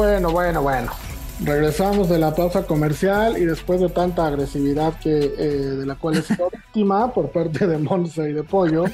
Bueno, 0.00 0.30
bueno, 0.30 0.62
bueno. 0.62 0.92
Regresamos 1.44 2.08
de 2.08 2.18
la 2.18 2.34
pausa 2.34 2.66
comercial 2.66 3.36
y 3.36 3.44
después 3.44 3.82
de 3.82 3.90
tanta 3.90 4.26
agresividad 4.26 4.98
que 4.98 5.10
eh, 5.10 5.48
de 5.76 5.84
la 5.84 5.94
cual 5.96 6.16
es 6.16 6.26
víctima 6.52 7.12
por 7.12 7.28
parte 7.28 7.66
de 7.66 7.76
Monse 7.76 8.30
y 8.30 8.32
de 8.32 8.42
Pollo, 8.42 8.84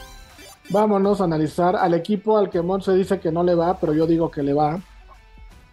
vámonos 0.70 1.20
a 1.20 1.24
analizar 1.24 1.76
al 1.76 1.94
equipo 1.94 2.36
al 2.36 2.50
que 2.50 2.60
Monse 2.60 2.92
dice 2.94 3.20
que 3.20 3.30
no 3.30 3.44
le 3.44 3.54
va, 3.54 3.78
pero 3.78 3.94
yo 3.94 4.04
digo 4.04 4.32
que 4.32 4.42
le 4.42 4.52
va, 4.52 4.80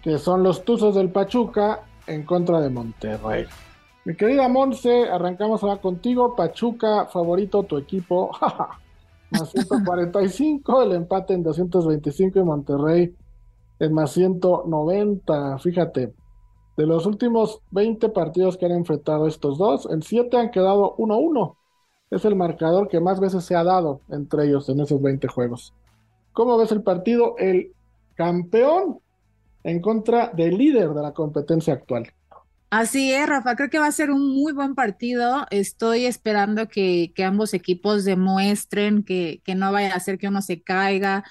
que 0.04 0.20
son 0.20 0.44
los 0.44 0.64
Tuzos 0.64 0.94
del 0.94 1.10
Pachuca 1.10 1.80
en 2.06 2.22
contra 2.28 2.62
de 2.62 2.70
Monterrey. 2.70 3.48
Mi 4.06 4.16
querida 4.16 4.48
Monse, 4.48 5.10
arrancamos 5.10 5.64
ahora 5.64 5.78
contigo. 5.78 6.36
Pachuca, 6.36 7.08
favorito 7.08 7.64
tu 7.64 7.80
equipo. 7.80 8.30
más 9.32 9.50
145, 9.50 10.84
el 10.84 10.92
empate 10.92 11.34
en 11.34 11.42
225 11.42 12.38
y 12.38 12.44
Monterrey 12.44 13.16
en 13.86 13.94
más 13.94 14.12
190. 14.12 15.60
Fíjate, 15.60 16.14
de 16.78 16.86
los 16.88 17.06
últimos 17.06 17.62
20 17.72 18.10
partidos 18.10 18.58
que 18.58 18.66
han 18.66 18.72
enfrentado 18.72 19.28
estos 19.28 19.58
dos, 19.58 19.88
en 19.92 20.02
7 20.02 20.36
han 20.38 20.52
quedado 20.52 20.96
1-1. 20.98 21.56
Es 22.10 22.26
el 22.26 22.36
marcador 22.36 22.88
que 22.88 23.00
más 23.00 23.20
veces 23.20 23.44
se 23.44 23.56
ha 23.56 23.64
dado 23.64 24.02
entre 24.10 24.46
ellos 24.46 24.70
en 24.70 24.80
esos 24.80 25.02
20 25.02 25.28
juegos. 25.28 25.74
¿Cómo 26.32 26.58
ves 26.58 26.72
el 26.72 26.82
partido? 26.82 27.36
El 27.38 27.74
campeón 28.16 29.00
en 29.64 29.82
contra 29.82 30.30
del 30.30 30.58
líder 30.58 30.90
de 30.90 31.02
la 31.02 31.14
competencia 31.14 31.74
actual. 31.74 32.12
Así 32.70 33.14
es, 33.14 33.28
Rafa, 33.28 33.56
creo 33.56 33.70
que 33.70 33.78
va 33.78 33.86
a 33.86 33.92
ser 33.92 34.10
un 34.10 34.34
muy 34.34 34.52
buen 34.52 34.74
partido. 34.74 35.46
Estoy 35.52 36.06
esperando 36.06 36.68
que, 36.68 37.14
ambos 37.24 37.54
equipos 37.54 38.04
demuestren 38.04 39.04
que, 39.04 39.42
que, 39.46 39.54
no 39.54 39.72
vaya 39.72 39.94
a 39.94 40.00
ser 40.00 40.18
que 40.18 40.28
uno 40.28 40.42
se 40.42 40.64
caiga. 40.64 41.24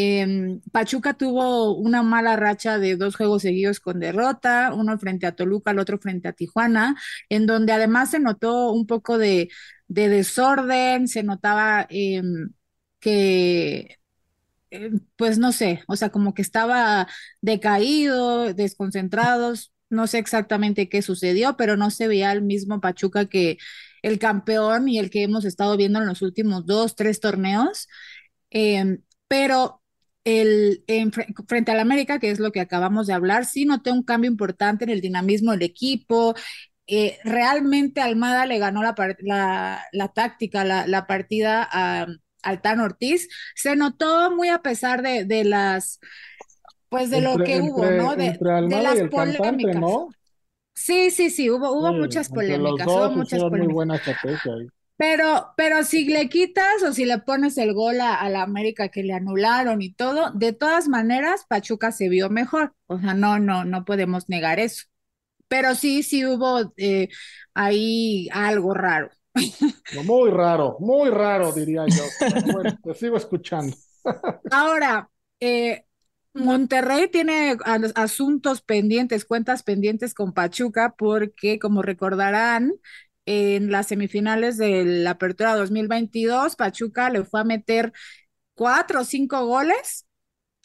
Em, 0.00 0.60
Pachuca 0.72 1.14
tuvo 1.14 1.74
una 1.76 2.02
mala 2.04 2.36
racha 2.36 2.78
de 2.78 2.94
dos 2.96 3.16
juegos 3.16 3.42
seguidos 3.42 3.80
con 3.80 3.98
derrota, 4.00 4.72
uno 4.74 4.96
frente 4.98 5.26
a 5.26 5.32
Toluca, 5.34 5.72
el 5.72 5.78
otro 5.80 5.98
frente 5.98 6.28
a 6.28 6.32
Tijuana, 6.32 6.94
en 7.28 7.46
donde 7.46 7.72
además 7.72 8.10
se 8.10 8.20
notó 8.20 8.70
un 8.72 8.86
poco 8.86 9.18
de, 9.18 9.48
de 9.88 10.08
desorden, 10.08 11.08
se 11.08 11.22
notaba 11.24 11.86
em, 11.90 12.50
que 13.00 13.96
eh, 14.70 14.90
pues 15.16 15.38
no 15.38 15.52
sé, 15.52 15.82
o 15.88 15.96
sea, 15.96 16.10
como 16.10 16.34
que 16.34 16.42
estaba 16.42 17.08
decaído, 17.40 18.52
desconcentrados, 18.54 19.72
no 19.90 20.06
sé 20.06 20.18
exactamente 20.18 20.88
qué 20.88 21.00
sucedió, 21.02 21.56
pero 21.56 21.76
no 21.76 21.90
se 21.90 22.08
veía 22.08 22.32
el 22.32 22.42
mismo 22.42 22.80
Pachuca 22.80 23.26
que 23.26 23.58
el 24.02 24.18
campeón 24.18 24.88
y 24.88 24.98
el 24.98 25.10
que 25.10 25.22
hemos 25.22 25.44
estado 25.44 25.76
viendo 25.76 25.98
en 26.00 26.06
los 26.06 26.22
últimos 26.22 26.66
dos, 26.66 26.94
tres 26.96 27.20
torneos. 27.20 27.88
Em, 28.50 29.02
pero 29.28 29.77
el, 30.28 30.84
en, 30.86 31.10
frente 31.12 31.72
al 31.72 31.80
América, 31.80 32.18
que 32.18 32.30
es 32.30 32.38
lo 32.38 32.52
que 32.52 32.60
acabamos 32.60 33.06
de 33.06 33.14
hablar, 33.14 33.46
sí 33.46 33.64
noté 33.64 33.90
un 33.90 34.02
cambio 34.02 34.30
importante 34.30 34.84
en 34.84 34.90
el 34.90 35.00
dinamismo 35.00 35.52
del 35.52 35.62
equipo. 35.62 36.34
Eh, 36.86 37.18
realmente 37.24 38.00
Almada 38.00 38.46
le 38.46 38.58
ganó 38.58 38.82
la, 38.82 38.94
la, 39.20 39.82
la 39.92 40.08
táctica, 40.08 40.64
la, 40.64 40.86
la 40.86 41.06
partida 41.06 41.68
a 41.70 42.06
Altán 42.42 42.80
Ortiz, 42.80 43.28
se 43.54 43.76
notó 43.76 44.34
muy 44.34 44.48
a 44.48 44.62
pesar 44.62 45.02
de, 45.02 45.24
de 45.24 45.44
las, 45.44 46.00
pues 46.88 47.10
de 47.10 47.20
lo 47.20 47.36
que 47.38 47.60
hubo, 47.60 47.84
¿no? 47.90 48.16
De, 48.16 48.38
las 48.40 49.00
polémicas. 49.10 49.76
¿no? 49.76 50.08
Sí, 50.74 51.10
sí, 51.10 51.30
sí, 51.30 51.50
hubo, 51.50 51.72
hubo 51.72 51.92
muchas 51.92 52.28
polémicas, 52.28 52.86
hubo 52.86 53.10
muchas 53.10 53.40
polémicas. 53.40 54.02
Pero, 54.98 55.54
pero 55.56 55.84
si 55.84 56.06
le 56.06 56.28
quitas 56.28 56.82
o 56.82 56.92
si 56.92 57.04
le 57.04 57.18
pones 57.18 57.56
el 57.56 57.72
gol 57.72 58.00
a, 58.00 58.28
la 58.28 58.42
América 58.42 58.88
que 58.88 59.04
le 59.04 59.12
anularon 59.12 59.80
y 59.80 59.94
todo, 59.94 60.32
de 60.32 60.52
todas 60.52 60.88
maneras, 60.88 61.46
Pachuca 61.48 61.92
se 61.92 62.08
vio 62.08 62.30
mejor. 62.30 62.74
O 62.88 62.98
sea, 62.98 63.14
no, 63.14 63.38
no, 63.38 63.64
no 63.64 63.84
podemos 63.84 64.28
negar 64.28 64.58
eso. 64.58 64.86
Pero 65.46 65.76
sí, 65.76 66.02
sí 66.02 66.26
hubo 66.26 66.72
eh, 66.76 67.08
ahí 67.54 68.28
algo 68.32 68.74
raro. 68.74 69.10
Muy 70.04 70.30
raro, 70.30 70.76
muy 70.80 71.10
raro, 71.10 71.52
diría 71.52 71.84
yo. 71.86 72.02
Bueno, 72.52 72.76
te 72.82 72.92
sigo 72.94 73.16
escuchando. 73.16 73.76
Ahora, 74.50 75.08
eh, 75.38 75.84
Monterrey 76.34 77.08
tiene 77.08 77.56
asuntos 77.94 78.62
pendientes, 78.62 79.24
cuentas 79.24 79.62
pendientes 79.62 80.14
con 80.14 80.32
Pachuca, 80.32 80.94
porque 80.98 81.58
como 81.58 81.82
recordarán, 81.82 82.72
en 83.28 83.70
las 83.70 83.88
semifinales 83.88 84.56
de 84.56 84.84
la 84.84 85.10
Apertura 85.12 85.54
2022, 85.54 86.56
Pachuca 86.56 87.10
le 87.10 87.24
fue 87.24 87.40
a 87.40 87.44
meter 87.44 87.92
cuatro 88.54 89.02
o 89.02 89.04
cinco 89.04 89.46
goles 89.46 90.06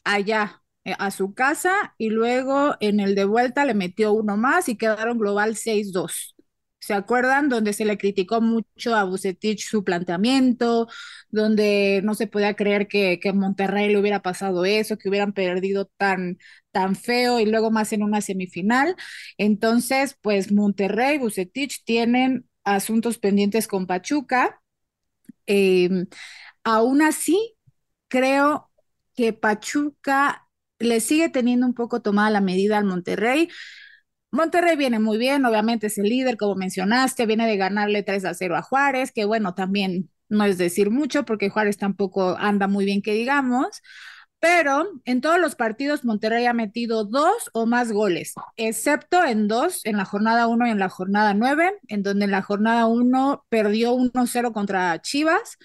allá 0.03 0.61
eh, 0.85 0.95
a 0.99 1.11
su 1.11 1.33
casa 1.33 1.95
y 1.97 2.09
luego 2.09 2.75
en 2.79 2.99
el 2.99 3.15
de 3.15 3.25
vuelta 3.25 3.65
le 3.65 3.73
metió 3.73 4.13
uno 4.13 4.37
más 4.37 4.69
y 4.69 4.77
quedaron 4.77 5.17
global 5.19 5.55
6-2. 5.57 6.35
¿Se 6.79 6.93
acuerdan? 6.93 7.49
Donde 7.49 7.73
se 7.73 7.85
le 7.85 7.97
criticó 7.97 8.41
mucho 8.41 8.95
a 8.95 9.05
Bucetich 9.05 9.65
su 9.65 9.83
planteamiento, 9.85 10.87
donde 11.29 12.01
no 12.03 12.13
se 12.15 12.27
podía 12.27 12.55
creer 12.55 12.87
que, 12.89 13.19
que 13.21 13.31
Monterrey 13.33 13.89
le 13.89 13.99
hubiera 13.99 14.21
pasado 14.21 14.65
eso, 14.65 14.97
que 14.97 15.07
hubieran 15.09 15.33
perdido 15.33 15.85
tan, 15.97 16.37
tan 16.71 16.95
feo 16.95 17.39
y 17.39 17.45
luego 17.45 17.71
más 17.71 17.93
en 17.93 18.03
una 18.03 18.21
semifinal. 18.21 18.95
Entonces, 19.37 20.17
pues 20.21 20.51
Monterrey 20.51 21.17
Bucetich 21.19 21.83
tienen 21.85 22.47
asuntos 22.63 23.17
pendientes 23.19 23.67
con 23.67 23.87
Pachuca. 23.87 24.61
Em, 25.45 26.07
aún 26.63 27.01
así, 27.01 27.55
creo 28.09 28.71
que 29.15 29.33
Pachuca 29.33 30.47
le 30.79 30.99
sigue 31.01 31.29
teniendo 31.29 31.65
un 31.67 31.73
poco 31.75 32.01
tomada 32.01 32.29
la 32.31 32.41
medida 32.41 32.77
al 32.77 32.85
Monterrey. 32.85 33.49
Monterrey 34.31 34.75
viene 34.75 34.99
muy 34.99 35.17
bien, 35.17 35.45
obviamente 35.45 35.87
es 35.87 35.97
el 35.99 36.05
líder, 36.05 36.37
como 36.37 36.55
mencionaste, 36.55 37.25
viene 37.27 37.47
de 37.47 37.57
ganarle 37.57 38.01
3 38.03 38.25
a 38.25 38.33
0 38.33 38.55
a 38.57 38.63
Juárez, 38.63 39.11
que 39.11 39.25
bueno, 39.25 39.53
también 39.53 40.09
no 40.29 40.45
es 40.45 40.57
decir 40.57 40.89
mucho 40.89 41.23
porque 41.25 41.49
Juárez 41.49 41.77
tampoco 41.77 42.35
anda 42.39 42.67
muy 42.67 42.85
bien 42.85 43.01
que 43.03 43.13
digamos, 43.13 43.81
pero 44.43 44.89
en 45.05 45.21
todos 45.21 45.39
los 45.39 45.55
partidos 45.55 46.03
Monterrey 46.03 46.47
ha 46.47 46.53
metido 46.53 47.05
dos 47.05 47.49
o 47.53 47.65
más 47.65 47.93
goles, 47.93 48.33
excepto 48.57 49.23
en 49.23 49.47
dos, 49.47 49.85
en 49.85 49.95
la 49.95 50.03
jornada 50.03 50.47
1 50.47 50.67
y 50.67 50.69
en 50.71 50.79
la 50.79 50.89
jornada 50.89 51.33
9, 51.33 51.79
en 51.87 52.03
donde 52.03 52.25
en 52.25 52.31
la 52.31 52.41
jornada 52.41 52.85
1 52.87 53.45
perdió 53.47 53.93
1-0 53.93 54.51
contra 54.51 55.01
Chivas 55.01 55.57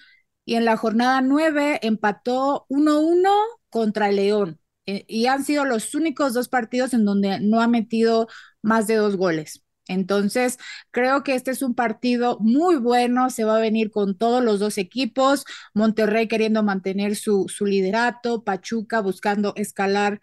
y 0.45 0.55
en 0.55 0.63
la 0.63 0.77
jornada 0.77 1.19
9 1.19 1.79
empató 1.81 2.67
1-1 2.69 3.29
contra 3.69 4.13
León. 4.13 4.61
Eh, 4.85 5.03
y 5.09 5.25
han 5.25 5.43
sido 5.43 5.65
los 5.65 5.93
únicos 5.93 6.33
dos 6.33 6.47
partidos 6.47 6.93
en 6.93 7.03
donde 7.03 7.41
no 7.41 7.59
ha 7.59 7.67
metido 7.67 8.29
más 8.61 8.87
de 8.87 8.95
dos 8.95 9.17
goles. 9.17 9.61
Entonces, 9.89 10.57
creo 10.91 11.23
que 11.23 11.35
este 11.35 11.51
es 11.51 11.61
un 11.61 11.75
partido 11.75 12.37
muy 12.39 12.77
bueno, 12.77 13.29
se 13.29 13.43
va 13.43 13.57
a 13.57 13.59
venir 13.61 13.91
con 13.91 14.17
todos 14.17 14.43
los 14.43 14.59
dos 14.59 14.77
equipos, 14.77 15.45
Monterrey 15.73 16.27
queriendo 16.29 16.63
mantener 16.63 17.15
su, 17.17 17.47
su 17.49 17.65
liderato, 17.65 18.43
Pachuca 18.43 19.01
buscando 19.01 19.53
escalar 19.57 20.21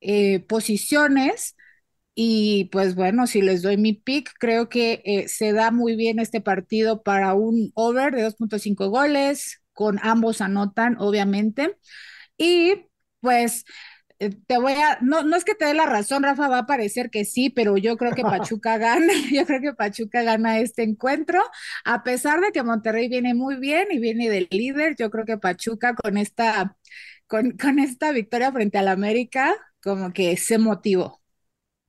eh, 0.00 0.40
posiciones. 0.40 1.56
Y 2.14 2.66
pues 2.72 2.94
bueno, 2.96 3.26
si 3.26 3.40
les 3.42 3.62
doy 3.62 3.76
mi 3.78 3.94
pick, 3.94 4.32
creo 4.38 4.68
que 4.68 5.02
eh, 5.04 5.28
se 5.28 5.52
da 5.52 5.70
muy 5.70 5.96
bien 5.96 6.18
este 6.18 6.40
partido 6.40 7.02
para 7.02 7.34
un 7.34 7.70
over 7.74 8.14
de 8.14 8.22
2.5 8.24 8.88
goles, 8.90 9.62
con 9.72 9.98
ambos 10.02 10.40
anotan, 10.42 10.96
obviamente. 10.98 11.76
Y 12.38 12.86
pues 13.20 13.64
te 14.28 14.58
voy 14.58 14.72
a, 14.74 14.98
no, 15.00 15.22
no 15.22 15.36
es 15.36 15.44
que 15.44 15.54
te 15.54 15.64
dé 15.64 15.74
la 15.74 15.86
razón, 15.86 16.22
Rafa, 16.22 16.48
va 16.48 16.58
a 16.58 16.66
parecer 16.66 17.10
que 17.10 17.24
sí, 17.24 17.48
pero 17.50 17.76
yo 17.78 17.96
creo 17.96 18.12
que 18.14 18.22
Pachuca 18.26 18.76
gana, 18.78 19.12
yo 19.32 19.46
creo 19.46 19.60
que 19.60 19.72
Pachuca 19.74 20.22
gana 20.22 20.58
este 20.58 20.82
encuentro, 20.82 21.40
a 21.84 22.02
pesar 22.02 22.40
de 22.40 22.52
que 22.52 22.62
Monterrey 22.62 23.08
viene 23.08 23.34
muy 23.34 23.56
bien 23.56 23.88
y 23.90 23.98
viene 23.98 24.28
del 24.28 24.48
líder, 24.50 24.96
yo 24.98 25.10
creo 25.10 25.24
que 25.24 25.38
Pachuca 25.38 25.94
con 25.94 26.16
esta, 26.18 26.76
con, 27.26 27.52
con 27.52 27.78
esta 27.78 28.12
victoria 28.12 28.52
frente 28.52 28.78
al 28.78 28.88
América, 28.88 29.56
como 29.82 30.12
que 30.12 30.36
se 30.36 30.58
motivó. 30.58 31.20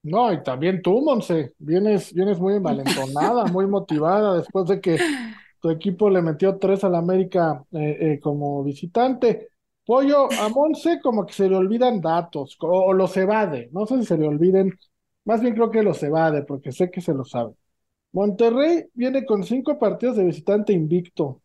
No, 0.03 0.33
y 0.33 0.41
también 0.43 0.81
tú, 0.81 0.99
Monse, 1.01 1.53
vienes, 1.59 2.11
vienes 2.13 2.39
muy 2.39 2.55
envalentonada, 2.55 3.45
muy 3.45 3.67
motivada 3.67 4.35
después 4.37 4.65
de 4.67 4.81
que 4.81 5.05
tu 5.59 5.69
equipo 5.69 6.09
le 6.09 6.21
metió 6.23 6.57
tres 6.59 6.83
al 6.83 6.95
América 6.95 7.63
eh, 7.71 7.97
eh, 8.15 8.19
como 8.21 8.63
visitante. 8.63 9.50
Pollo, 9.85 10.29
a 10.31 10.49
Monse 10.49 10.99
como 11.01 11.25
que 11.25 11.33
se 11.33 11.49
le 11.49 11.55
olvidan 11.55 12.01
datos, 12.01 12.57
o, 12.59 12.93
los 12.93 13.15
evade, 13.17 13.69
no 13.71 13.85
sé 13.85 13.97
si 13.99 14.05
se 14.05 14.17
le 14.17 14.27
olviden, 14.27 14.77
más 15.25 15.41
bien 15.41 15.53
creo 15.53 15.71
que 15.71 15.83
los 15.83 16.01
evade, 16.03 16.43
porque 16.43 16.71
sé 16.71 16.91
que 16.91 17.01
se 17.01 17.13
lo 17.13 17.25
sabe. 17.25 17.53
Monterrey 18.13 18.85
viene 18.93 19.25
con 19.25 19.43
cinco 19.43 19.79
partidos 19.79 20.17
de 20.17 20.25
visitante 20.25 20.73
invicto. 20.73 21.41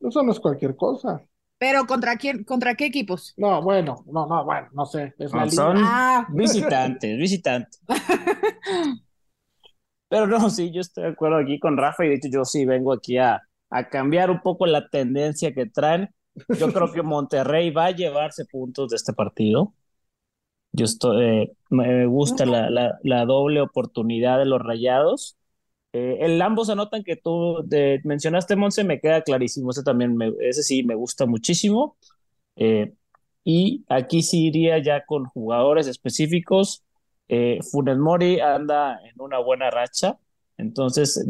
Eso 0.00 0.22
no 0.22 0.32
es 0.32 0.40
cualquier 0.40 0.76
cosa. 0.76 1.22
Pero 1.58 1.86
¿contra 1.86 2.16
quién, 2.16 2.44
contra 2.44 2.74
qué 2.74 2.86
equipos? 2.86 3.32
No, 3.36 3.62
bueno, 3.62 4.04
no, 4.06 4.26
no, 4.26 4.44
bueno, 4.44 4.68
no 4.72 4.84
sé. 4.84 5.14
Es 5.18 5.30
son 5.30 5.76
ah. 5.78 6.26
visitantes, 6.30 7.16
visitantes. 7.16 7.80
Pero 10.08 10.26
no, 10.26 10.50
sí, 10.50 10.72
yo 10.72 10.80
estoy 10.80 11.04
de 11.04 11.10
acuerdo 11.10 11.38
aquí 11.38 11.58
con 11.58 11.76
Rafa 11.76 12.04
y 12.04 12.08
de 12.08 12.14
hecho 12.16 12.28
yo 12.30 12.44
sí 12.44 12.66
vengo 12.66 12.92
aquí 12.92 13.16
a, 13.16 13.40
a 13.70 13.88
cambiar 13.88 14.30
un 14.30 14.40
poco 14.40 14.66
la 14.66 14.88
tendencia 14.88 15.54
que 15.54 15.66
traen 15.66 16.10
yo 16.58 16.72
creo 16.72 16.92
que 16.92 17.02
Monterrey 17.02 17.70
va 17.70 17.86
a 17.86 17.90
llevarse 17.90 18.44
puntos 18.44 18.90
de 18.90 18.96
este 18.96 19.12
partido. 19.12 19.74
Yo 20.72 20.84
estoy, 20.86 21.24
eh, 21.24 21.52
me 21.70 22.06
gusta 22.06 22.46
la, 22.46 22.68
la, 23.02 23.24
doble 23.26 23.60
oportunidad 23.60 24.38
de 24.38 24.46
los 24.46 24.60
rayados. 24.60 25.36
Eh, 25.92 26.18
el 26.20 26.42
ambos 26.42 26.68
anotan 26.68 27.04
que 27.04 27.16
tú 27.16 27.64
mencionaste, 28.04 28.56
Monse, 28.56 28.82
me 28.82 29.00
queda 29.00 29.22
clarísimo. 29.22 29.70
Ese 29.70 29.84
también, 29.84 30.16
me, 30.16 30.32
ese 30.40 30.64
sí 30.64 30.82
me 30.82 30.96
gusta 30.96 31.26
muchísimo. 31.26 31.96
Eh, 32.56 32.94
y 33.44 33.84
aquí 33.88 34.22
sí 34.22 34.46
iría 34.46 34.78
ya 34.78 35.04
con 35.06 35.26
jugadores 35.26 35.86
específicos. 35.86 36.82
Eh, 37.28 37.60
Funes 37.70 37.98
Mori 37.98 38.40
anda 38.40 38.98
en 39.04 39.20
una 39.20 39.38
buena 39.38 39.70
racha. 39.70 40.18
Entonces, 40.56 41.24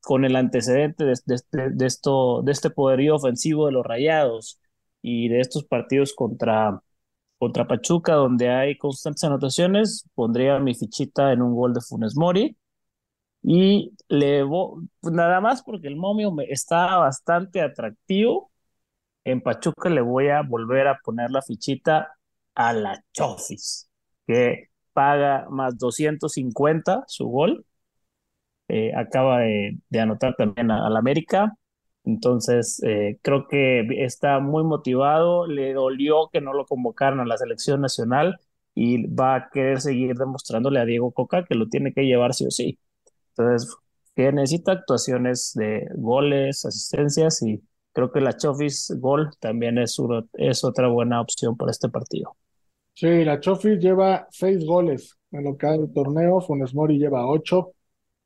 con 0.00 0.24
el 0.24 0.36
antecedente 0.36 1.04
de, 1.04 1.14
de, 1.26 1.70
de, 1.70 1.86
esto, 1.86 2.42
de 2.42 2.52
este 2.52 2.70
poderío 2.70 3.16
ofensivo 3.16 3.66
de 3.66 3.72
los 3.72 3.84
Rayados 3.84 4.60
y 5.02 5.28
de 5.28 5.40
estos 5.40 5.64
partidos 5.64 6.14
contra, 6.14 6.80
contra 7.38 7.66
Pachuca, 7.66 8.14
donde 8.14 8.50
hay 8.50 8.76
constantes 8.78 9.24
anotaciones, 9.24 10.08
pondría 10.14 10.58
mi 10.60 10.74
fichita 10.74 11.32
en 11.32 11.42
un 11.42 11.54
gol 11.54 11.74
de 11.74 11.80
Funes 11.80 12.16
Mori. 12.16 12.56
Y 13.42 13.94
le 14.08 14.44
pues 15.00 15.14
nada 15.14 15.40
más 15.40 15.62
porque 15.62 15.88
el 15.88 15.96
momio 15.96 16.32
me 16.32 16.44
está 16.44 16.96
bastante 16.98 17.62
atractivo. 17.62 18.50
En 19.24 19.40
Pachuca 19.42 19.90
le 19.90 20.00
voy 20.00 20.28
a 20.28 20.42
volver 20.42 20.88
a 20.88 20.98
poner 21.04 21.30
la 21.30 21.42
fichita 21.42 22.14
a 22.54 22.72
la 22.72 23.04
Chofis, 23.12 23.88
que 24.26 24.70
paga 24.92 25.46
más 25.50 25.78
250 25.78 27.04
su 27.06 27.26
gol. 27.28 27.64
Eh, 28.68 28.92
acaba 28.94 29.40
de, 29.40 29.78
anotar 29.98 30.34
también 30.36 30.70
al 30.70 30.96
América. 30.96 31.54
Entonces, 32.04 32.82
eh, 32.84 33.18
creo 33.22 33.48
que 33.48 33.86
está 34.04 34.40
muy 34.40 34.64
motivado. 34.64 35.46
Le 35.46 35.72
dolió 35.74 36.28
que 36.32 36.40
no 36.40 36.52
lo 36.54 36.66
convocaran 36.66 37.20
a 37.20 37.26
la 37.26 37.36
selección 37.38 37.80
nacional 37.80 38.38
y 38.74 39.06
va 39.06 39.34
a 39.34 39.50
querer 39.50 39.80
seguir 39.80 40.14
demostrándole 40.16 40.80
a 40.80 40.84
Diego 40.84 41.12
Coca 41.12 41.44
que 41.44 41.54
lo 41.54 41.68
tiene 41.68 41.92
que 41.92 42.02
llevar 42.06 42.34
sí 42.34 42.46
o 42.46 42.50
sí. 42.50 42.78
Entonces, 43.30 43.74
que 44.14 44.32
necesita 44.32 44.72
actuaciones 44.72 45.52
de 45.54 45.86
goles, 45.96 46.64
asistencias 46.64 47.42
y 47.42 47.62
creo 47.92 48.12
que 48.12 48.20
la 48.20 48.36
Chofis 48.36 48.92
Gol 48.98 49.30
también 49.40 49.78
es, 49.78 49.96
es 50.34 50.64
otra 50.64 50.88
buena 50.88 51.20
opción 51.20 51.56
para 51.56 51.70
este 51.70 51.88
partido. 51.88 52.36
Sí, 52.94 53.24
la 53.24 53.40
Chofis 53.40 53.78
lleva 53.78 54.26
seis 54.30 54.64
goles 54.64 55.16
en 55.30 55.44
lo 55.44 55.56
que 55.56 55.66
del 55.66 55.92
torneo, 55.92 56.40
Funes 56.40 56.74
Mori 56.74 56.98
lleva 56.98 57.26
ocho, 57.26 57.72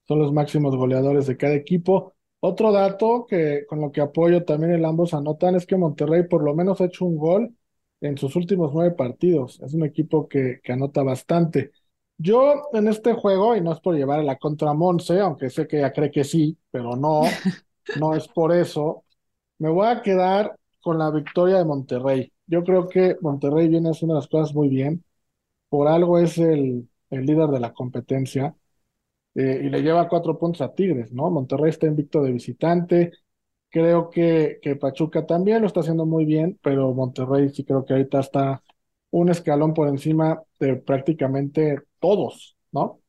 son 0.09 0.19
los 0.19 0.33
máximos 0.33 0.77
goleadores 0.77 1.27
de 1.27 1.37
cada 1.37 1.55
equipo. 1.55 2.15
Otro 2.41 2.73
dato 2.73 3.27
que 3.29 3.67
con 3.69 3.81
lo 3.81 3.93
que 3.93 4.01
apoyo 4.01 4.45
también 4.45 4.73
el 4.73 4.85
ambos 4.85 5.15
anotan 5.15 5.55
es 5.55 5.67
que 5.67 5.77
Monterrey 5.77 6.25
por 6.29 6.43
lo 6.43 6.55
menos 6.55 6.81
ha 6.81 6.87
hecho 6.87 7.05
un 7.05 7.17
gol 7.17 7.57
en 8.01 8.19
sus 8.19 8.35
últimos 8.37 8.73
nueve 8.75 8.95
partidos. 8.97 9.61
Es 9.63 9.75
un 9.75 9.85
equipo 9.85 10.29
que, 10.29 10.61
que 10.63 10.73
anota 10.73 11.03
bastante. 11.03 11.71
Yo 12.19 12.69
en 12.73 12.89
este 12.89 13.15
juego, 13.15 13.57
y 13.57 13.61
no 13.61 13.73
es 13.73 13.81
por 13.81 13.95
llevar 13.97 14.21
a 14.21 14.23
la 14.23 14.37
contra 14.39 14.73
Monse, 14.75 15.21
aunque 15.21 15.51
sé 15.51 15.67
que 15.67 15.79
ella 15.79 15.93
cree 15.93 16.11
que 16.11 16.25
sí, 16.25 16.59
pero 16.71 16.97
no, 16.97 17.23
no 17.95 18.15
es 18.15 18.29
por 18.29 18.53
eso, 18.53 19.05
me 19.59 19.71
voy 19.71 19.89
a 19.89 20.03
quedar 20.03 20.59
con 20.83 20.99
la 20.99 21.11
victoria 21.11 21.59
de 21.59 21.65
Monterrey. 21.65 22.33
Yo 22.47 22.65
creo 22.65 22.89
que 22.89 23.17
Monterrey 23.21 23.69
viene 23.69 23.91
haciendo 23.91 24.15
las 24.17 24.29
cosas 24.29 24.55
muy 24.55 24.69
bien. 24.69 25.05
Por 25.69 25.89
algo 25.89 26.19
es 26.19 26.39
el, 26.39 26.89
el 27.11 27.27
líder 27.27 27.49
de 27.51 27.61
la 27.61 27.73
competencia 27.75 28.55
eh, 29.35 29.63
y 29.65 29.71
le 29.71 29.83
lleva 29.83 30.09
cuatro 30.09 30.39
puntos 30.39 30.61
a 30.63 30.75
Tigres, 30.75 31.13
¿no? 31.13 31.31
Monterrey 31.31 31.71
está 31.71 31.87
invicto 31.87 32.23
de 32.23 32.33
visitante. 32.33 33.13
Creo 33.71 34.11
que, 34.11 34.59
que 34.63 34.77
Pachuca 34.77 35.27
también 35.27 35.63
lo 35.63 35.67
está 35.69 35.81
haciendo 35.81 36.07
muy 36.07 36.25
bien, 36.27 36.59
pero 36.63 36.93
Monterrey 36.95 37.49
sí 37.51 37.65
creo 37.65 37.85
que 37.85 37.95
ahorita 37.95 38.21
está 38.21 38.63
un 39.11 39.31
escalón 39.31 39.75
por 39.75 39.89
encima 39.89 40.43
de 40.61 40.77
prácticamente 40.77 41.79
todos, 42.01 42.57
¿no? 42.73 43.01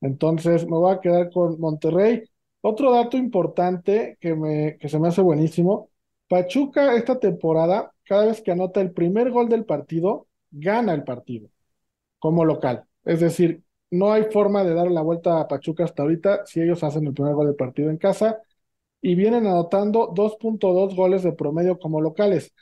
Entonces 0.00 0.66
me 0.66 0.76
voy 0.76 0.94
a 0.94 1.00
quedar 1.00 1.30
con 1.30 1.60
Monterrey. 1.60 2.24
Otro 2.60 2.92
dato 2.92 3.16
importante 3.16 4.18
que, 4.20 4.34
me, 4.34 4.76
que 4.78 4.88
se 4.88 4.98
me 4.98 5.08
hace 5.08 5.22
buenísimo, 5.22 5.90
Pachuca 6.28 6.94
esta 6.96 7.18
temporada, 7.20 7.92
cada 8.04 8.26
vez 8.26 8.40
que 8.42 8.50
anota 8.52 8.80
el 8.80 8.92
primer 8.92 9.30
gol 9.30 9.48
del 9.48 9.64
partido, 9.64 10.26
gana 10.50 10.94
el 10.94 11.04
partido 11.04 11.48
como 12.18 12.44
local. 12.44 12.84
Es 13.04 13.20
decir, 13.20 13.62
no 13.90 14.12
hay 14.12 14.24
forma 14.32 14.64
de 14.64 14.74
dar 14.74 14.90
la 14.90 15.02
vuelta 15.02 15.40
a 15.40 15.48
Pachuca 15.48 15.84
hasta 15.84 16.02
ahorita 16.02 16.46
si 16.46 16.60
ellos 16.60 16.82
hacen 16.82 17.06
el 17.06 17.14
primer 17.14 17.34
gol 17.34 17.46
del 17.46 17.56
partido 17.56 17.90
en 17.90 17.98
casa 17.98 18.40
y 19.00 19.14
vienen 19.14 19.46
anotando 19.46 20.12
2.2 20.14 20.94
goles 20.96 21.22
de 21.22 21.32
promedio 21.32 21.78
como 21.78 22.00
locales, 22.00 22.52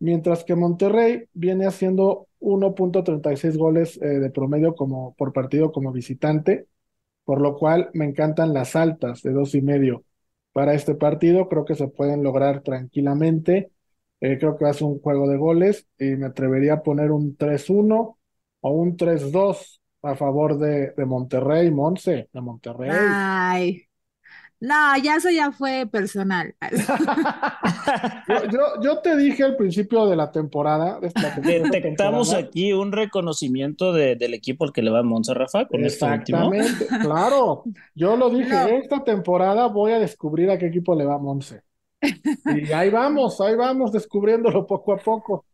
mientras 0.00 0.44
que 0.44 0.56
Monterrey 0.56 1.24
viene 1.32 1.66
haciendo 1.66 2.28
1.36 2.40 3.56
goles 3.56 3.98
eh, 4.02 4.06
de 4.06 4.30
promedio 4.30 4.74
como, 4.74 5.14
por 5.14 5.32
partido 5.32 5.72
como 5.72 5.92
visitante, 5.92 6.66
por 7.24 7.40
lo 7.40 7.56
cual 7.56 7.90
me 7.94 8.06
encantan 8.06 8.54
las 8.54 8.76
altas 8.76 9.22
de 9.22 9.32
dos 9.32 9.54
y 9.54 9.62
medio 9.62 10.04
para 10.52 10.74
este 10.74 10.94
partido, 10.94 11.48
creo 11.48 11.64
que 11.64 11.74
se 11.74 11.88
pueden 11.88 12.22
lograr 12.22 12.62
tranquilamente, 12.62 13.70
eh, 14.20 14.38
creo 14.38 14.56
que 14.56 14.64
va 14.64 14.70
a 14.70 14.74
ser 14.74 14.84
un 14.88 15.00
juego 15.00 15.28
de 15.28 15.36
goles 15.36 15.86
y 15.98 16.16
me 16.16 16.26
atrevería 16.26 16.74
a 16.74 16.82
poner 16.82 17.10
un 17.12 17.36
3-1 17.36 18.18
o 18.60 18.70
un 18.70 18.96
3-2 18.96 19.81
a 20.02 20.16
favor 20.16 20.58
de, 20.58 20.92
de 20.96 21.04
Monterrey, 21.04 21.70
Monse, 21.70 22.28
de 22.32 22.40
Monterrey. 22.40 22.90
Ay, 22.92 23.86
no, 24.62 24.96
ya 25.02 25.16
eso 25.16 25.28
ya 25.28 25.50
fue 25.50 25.88
personal. 25.90 26.54
yo, 28.52 28.80
yo, 28.80 28.98
te 29.00 29.16
dije 29.16 29.42
al 29.42 29.56
principio 29.56 30.06
de 30.06 30.14
la 30.14 30.30
temporada. 30.30 31.00
Detectamos 31.00 32.32
aquí 32.34 32.72
un 32.72 32.92
reconocimiento 32.92 33.92
de, 33.92 34.14
del 34.14 34.34
equipo 34.34 34.64
al 34.64 34.72
que 34.72 34.82
le 34.82 34.92
va 34.92 35.02
Monse 35.02 35.34
Rafa 35.34 35.66
con 35.66 35.84
este 35.84 36.04
Exactamente, 36.04 36.86
claro. 37.00 37.64
Yo 37.96 38.16
lo 38.16 38.30
dije, 38.30 38.76
esta 38.76 39.02
temporada 39.02 39.66
voy 39.66 39.92
a 39.92 39.98
descubrir 39.98 40.48
a 40.48 40.58
qué 40.58 40.66
equipo 40.66 40.94
le 40.94 41.06
va 41.06 41.18
Monse. 41.18 41.62
Y 42.00 42.70
ahí 42.70 42.88
vamos, 42.88 43.40
ahí 43.40 43.56
vamos 43.56 43.90
descubriéndolo 43.90 44.64
poco 44.64 44.92
a 44.92 44.98
poco. 44.98 45.44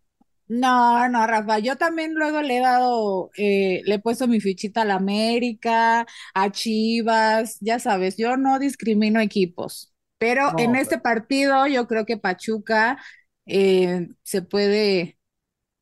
No, 0.48 1.06
no, 1.10 1.26
Rafa, 1.26 1.58
yo 1.58 1.76
también 1.76 2.14
luego 2.14 2.40
le 2.40 2.56
he 2.56 2.60
dado, 2.60 3.30
eh, 3.36 3.82
le 3.84 3.96
he 3.96 3.98
puesto 3.98 4.26
mi 4.26 4.40
fichita 4.40 4.80
a 4.82 4.84
la 4.86 4.94
América, 4.94 6.06
a 6.34 6.50
Chivas, 6.50 7.58
ya 7.60 7.78
sabes, 7.78 8.16
yo 8.16 8.38
no 8.38 8.58
discrimino 8.58 9.20
equipos, 9.20 9.92
pero 10.16 10.54
en 10.56 10.74
este 10.74 10.98
partido 10.98 11.66
yo 11.66 11.86
creo 11.86 12.06
que 12.06 12.16
Pachuca 12.16 12.98
eh, 13.44 14.08
se 14.22 14.40
puede, 14.40 15.18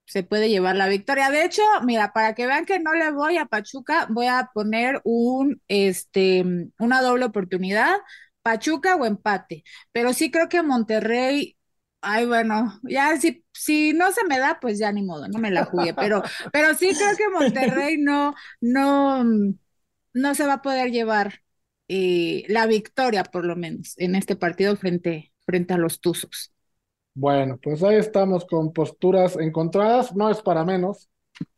se 0.06 0.22
puede 0.24 0.48
llevar 0.50 0.76
la 0.76 0.88
victoria. 0.88 1.30
De 1.30 1.44
hecho, 1.44 1.62
mira, 1.84 2.12
para 2.12 2.34
que 2.34 2.46
vean 2.46 2.66
que 2.66 2.80
no 2.80 2.94
le 2.94 3.10
voy 3.12 3.38
a 3.38 3.46
Pachuca, 3.46 4.06
voy 4.10 4.26
a 4.26 4.50
poner 4.54 5.00
un, 5.04 5.62
este, 5.68 6.44
una 6.78 7.02
doble 7.02 7.26
oportunidad, 7.26 7.96
Pachuca 8.42 8.96
o 8.96 9.06
empate, 9.06 9.64
pero 9.92 10.12
sí 10.12 10.30
creo 10.30 10.48
que 10.48 10.62
Monterrey 10.62 11.55
Ay, 12.08 12.24
bueno, 12.24 12.78
ya 12.84 13.16
si, 13.16 13.44
si 13.52 13.92
no 13.92 14.12
se 14.12 14.24
me 14.26 14.38
da, 14.38 14.60
pues 14.60 14.78
ya 14.78 14.92
ni 14.92 15.02
modo, 15.02 15.26
no 15.26 15.40
me 15.40 15.50
la 15.50 15.64
jugué, 15.64 15.92
pero, 15.92 16.22
pero 16.52 16.72
sí 16.74 16.94
creo 16.94 17.16
que 17.16 17.28
Monterrey 17.28 17.96
no, 17.98 18.32
no, 18.60 19.24
no 19.24 20.34
se 20.36 20.46
va 20.46 20.54
a 20.54 20.62
poder 20.62 20.92
llevar 20.92 21.42
eh, 21.88 22.44
la 22.48 22.66
victoria, 22.66 23.24
por 23.24 23.44
lo 23.44 23.56
menos, 23.56 23.94
en 23.98 24.14
este 24.14 24.36
partido 24.36 24.76
frente, 24.76 25.32
frente 25.44 25.74
a 25.74 25.78
los 25.78 26.00
Tuzos. 26.00 26.52
Bueno, 27.14 27.58
pues 27.62 27.82
ahí 27.82 27.96
estamos 27.96 28.44
con 28.44 28.72
posturas 28.72 29.36
encontradas, 29.38 30.14
no 30.14 30.30
es 30.30 30.42
para 30.42 30.64
menos. 30.64 31.08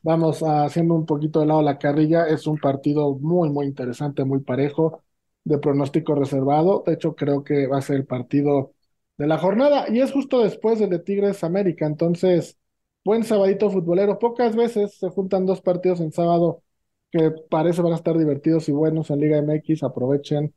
Vamos 0.03 0.41
haciendo 0.43 0.95
un 0.95 1.05
poquito 1.05 1.41
de 1.41 1.47
lado 1.47 1.63
la 1.63 1.79
carrilla, 1.79 2.27
es 2.29 2.47
un 2.47 2.59
partido 2.59 3.15
muy, 3.17 3.51
muy 3.51 3.67
interesante, 3.67 4.25
muy 4.25 4.41
parejo, 4.41 5.03
de 5.45 5.59
pronóstico 5.59 6.15
reservado. 6.15 6.85
De 6.87 6.95
hecho, 6.95 7.15
creo 7.17 7.45
que 7.45 7.67
va 7.67 7.79
a 7.79 7.83
ser 7.83 7.97
el 7.97 8.07
partido 8.07 8.73
de 9.19 9.27
la 9.27 9.39
jornada 9.39 9.87
y 9.91 10.01
es 10.01 10.13
justo 10.13 10.41
después 10.43 10.79
del 10.79 10.91
de 10.91 11.01
Tigres 11.01 11.45
América. 11.45 11.87
Entonces, 11.87 12.57
buen 13.05 13.25
sabadito 13.25 13.71
futbolero. 13.71 14.19
Pocas 14.19 14.57
veces 14.57 14.95
se 14.95 15.09
juntan 15.11 15.47
dos 15.47 15.61
partidos 15.61 16.01
en 16.01 16.13
sábado 16.13 16.63
que 17.11 17.31
parece 17.51 17.83
van 17.83 17.93
a 17.93 17.97
estar 17.97 18.17
divertidos 18.17 18.69
y 18.69 18.73
buenos 18.73 19.11
en 19.11 19.21
Liga 19.21 19.39
MX. 19.39 19.83
Aprovechen 19.83 20.55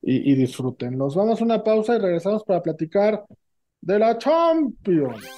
y, 0.00 0.32
y 0.32 0.34
disfruten. 0.36 0.96
Nos 0.96 1.16
vamos 1.16 1.40
a 1.40 1.44
una 1.44 1.64
pausa 1.64 1.96
y 1.96 1.98
regresamos 1.98 2.44
para 2.44 2.62
platicar 2.62 3.24
de 3.80 3.98
la 3.98 4.16
Champions. 4.18 5.28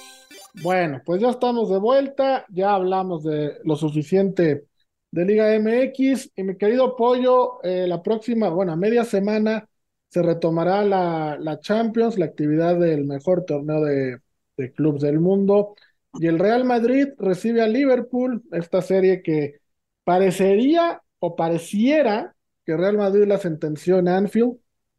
Bueno, 0.63 1.01
pues 1.05 1.21
ya 1.21 1.29
estamos 1.29 1.69
de 1.69 1.77
vuelta, 1.77 2.45
ya 2.49 2.73
hablamos 2.73 3.23
de 3.23 3.59
lo 3.63 3.75
suficiente 3.75 4.65
de 5.11 5.25
Liga 5.25 5.53
MX 5.53 6.31
y 6.35 6.43
mi 6.43 6.57
querido 6.57 6.95
Pollo, 6.95 7.63
eh, 7.63 7.85
la 7.87 8.01
próxima, 8.01 8.49
bueno, 8.49 8.75
media 8.75 9.03
semana 9.03 9.67
se 10.09 10.21
retomará 10.23 10.83
la, 10.83 11.37
la 11.39 11.59
Champions, 11.59 12.17
la 12.17 12.25
actividad 12.25 12.77
del 12.79 13.05
mejor 13.05 13.45
torneo 13.45 13.83
de, 13.83 14.19
de 14.57 14.71
clubes 14.73 15.01
del 15.01 15.19
mundo. 15.19 15.75
Y 16.13 16.27
el 16.27 16.39
Real 16.39 16.63
Madrid 16.65 17.09
recibe 17.17 17.61
a 17.61 17.67
Liverpool, 17.67 18.43
esta 18.51 18.81
serie 18.81 19.21
que 19.21 19.59
parecería 20.03 21.01
o 21.19 21.35
pareciera 21.35 22.35
que 22.65 22.77
Real 22.77 22.97
Madrid 22.97 23.25
la 23.27 23.37
sentenció 23.37 23.99
en 23.99 24.07
Anfield 24.07 24.57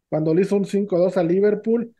cuando 0.09 0.33
le 0.33 0.41
hizo 0.43 0.55
un 0.55 0.65
5-2 0.65 1.17
a 1.17 1.23
Liverpool. 1.23 1.93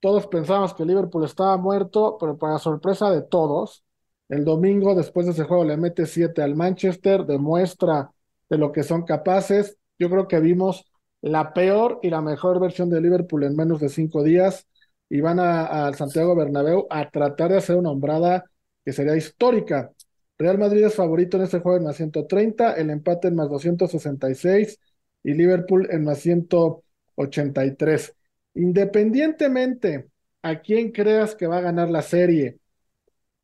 Todos 0.00 0.26
pensábamos 0.26 0.74
que 0.74 0.84
Liverpool 0.84 1.24
estaba 1.24 1.56
muerto, 1.56 2.16
pero 2.18 2.36
para 2.38 2.58
sorpresa 2.58 3.10
de 3.10 3.22
todos, 3.22 3.84
El 4.28 4.44
domingo, 4.44 4.94
después 4.94 5.26
de 5.26 5.32
ese 5.32 5.44
juego, 5.44 5.64
le 5.64 5.76
mete 5.76 6.06
7 6.06 6.42
al 6.42 6.54
Manchester, 6.56 7.24
demuestra 7.26 8.10
de 8.48 8.56
lo 8.58 8.72
que 8.72 8.82
son 8.82 9.02
capaces. 9.04 9.76
Yo 9.98 10.08
creo 10.10 10.26
que 10.28 10.40
vimos 10.40 10.86
la 11.22 11.52
peor 11.54 12.00
y 12.02 12.10
la 12.10 12.20
mejor 12.20 12.60
versión 12.60 12.90
de 12.90 13.00
Liverpool 13.00 13.44
en 13.44 13.56
menos 13.56 13.80
de 13.80 13.88
cinco 13.88 14.22
días 14.22 14.66
y 15.08 15.20
van 15.20 15.38
al 15.40 15.94
Santiago 15.94 16.34
Bernabéu 16.36 16.86
a 16.90 17.10
tratar 17.10 17.50
de 17.52 17.58
hacer 17.58 17.76
una 17.76 17.90
hombrada 17.90 18.44
que 18.84 18.92
sería 18.92 19.16
histórica. 19.16 19.92
Real 20.38 20.58
Madrid 20.58 20.84
es 20.84 20.94
favorito 20.94 21.36
en 21.36 21.44
este 21.44 21.60
juego 21.60 21.78
en 21.78 21.84
más 21.84 21.96
130, 21.96 22.74
el 22.74 22.90
empate 22.90 23.28
en 23.28 23.36
más 23.36 23.48
266 23.48 24.78
y 25.22 25.34
Liverpool 25.34 25.88
en 25.90 26.04
más 26.04 26.18
183. 26.20 28.14
Independientemente 28.54 30.08
a 30.42 30.60
quién 30.60 30.90
creas 30.92 31.34
que 31.36 31.46
va 31.46 31.58
a 31.58 31.60
ganar 31.60 31.90
la 31.90 32.02
serie, 32.02 32.58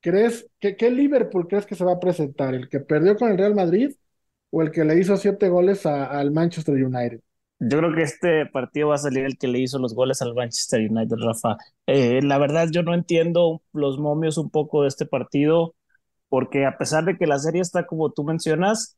¿crees 0.00 0.48
que 0.60 0.76
qué 0.76 0.90
Liverpool 0.90 1.48
crees 1.48 1.66
que 1.66 1.74
se 1.76 1.84
va 1.84 1.92
a 1.94 2.00
presentar? 2.00 2.54
¿El 2.54 2.68
que 2.68 2.80
perdió 2.80 3.16
con 3.16 3.30
el 3.30 3.38
Real 3.38 3.54
Madrid 3.54 3.92
o 4.50 4.62
el 4.62 4.70
que 4.72 4.84
le 4.84 4.98
hizo 4.98 5.16
siete 5.16 5.48
goles 5.48 5.86
al 5.86 6.32
Manchester 6.32 6.74
United? 6.74 7.20
Yo 7.60 7.78
creo 7.78 7.92
que 7.94 8.02
este 8.02 8.46
partido 8.46 8.88
va 8.88 8.94
a 8.94 8.98
salir 8.98 9.24
el 9.24 9.36
que 9.36 9.48
le 9.48 9.58
hizo 9.58 9.78
los 9.80 9.94
goles 9.94 10.22
al 10.22 10.34
Manchester 10.34 10.88
United, 10.90 11.16
Rafa. 11.18 11.56
Eh, 11.86 12.22
la 12.22 12.38
verdad, 12.38 12.68
yo 12.70 12.82
no 12.84 12.94
entiendo 12.94 13.62
los 13.72 13.98
momios 13.98 14.38
un 14.38 14.50
poco 14.50 14.82
de 14.82 14.88
este 14.88 15.06
partido, 15.06 15.74
porque 16.28 16.66
a 16.66 16.78
pesar 16.78 17.04
de 17.04 17.16
que 17.18 17.26
la 17.26 17.38
serie 17.38 17.60
está 17.62 17.86
como 17.86 18.12
tú 18.12 18.22
mencionas, 18.24 18.96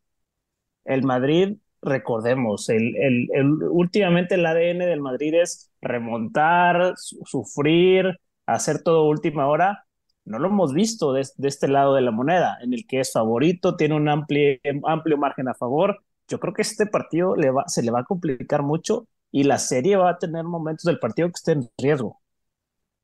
el 0.84 1.04
Madrid, 1.04 1.56
recordemos, 1.82 2.68
el, 2.68 2.94
el, 2.96 3.28
últimamente 3.70 4.34
el 4.34 4.46
ADN 4.46 4.80
del 4.80 5.00
Madrid 5.00 5.34
es 5.34 5.70
remontar, 5.80 6.94
sufrir, 6.96 8.20
hacer 8.46 8.82
todo 8.82 9.08
última 9.08 9.46
hora. 9.48 9.86
No 10.26 10.38
lo 10.38 10.48
hemos 10.48 10.74
visto 10.74 11.12
de, 11.14 11.22
este 11.22 11.68
lado 11.68 11.94
de 11.94 12.02
la 12.02 12.10
moneda, 12.10 12.58
en 12.62 12.74
el 12.74 12.86
que 12.86 13.00
es 13.00 13.12
favorito, 13.12 13.76
tiene 13.76 13.94
un 13.94 14.08
amplio, 14.08 14.58
amplio 14.84 15.16
margen 15.18 15.48
a 15.48 15.54
favor 15.54 16.02
yo 16.30 16.38
creo 16.40 16.54
que 16.54 16.62
este 16.62 16.86
partido 16.86 17.34
se 17.66 17.82
le 17.82 17.90
va 17.90 18.00
a 18.00 18.04
complicar 18.04 18.62
mucho 18.62 19.08
y 19.32 19.44
la 19.44 19.58
serie 19.58 19.96
va 19.96 20.10
a 20.10 20.18
tener 20.18 20.44
momentos 20.44 20.84
del 20.84 21.00
partido 21.00 21.28
que 21.28 21.34
esté 21.34 21.52
en 21.52 21.68
riesgo. 21.78 22.20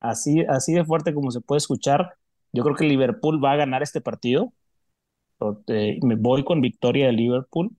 Así, 0.01 0.45
así 0.49 0.75
de 0.75 0.85
fuerte 0.85 1.15
como 1.15 1.31
se 1.31 1.41
puede 1.41 1.59
escuchar, 1.59 2.15
yo 2.53 2.63
creo 2.65 2.77
que 2.77 2.85
Liverpool 2.85 3.45
va 3.45 3.53
a 3.53 3.57
ganar 3.57 3.83
este 3.83 4.01
partido. 4.01 4.53
Eh, 5.69 5.99
me 6.03 6.17
voy 6.17 6.45
con 6.45 6.61
victoria 6.61 7.07
de 7.07 7.13
Liverpool. 7.13 7.77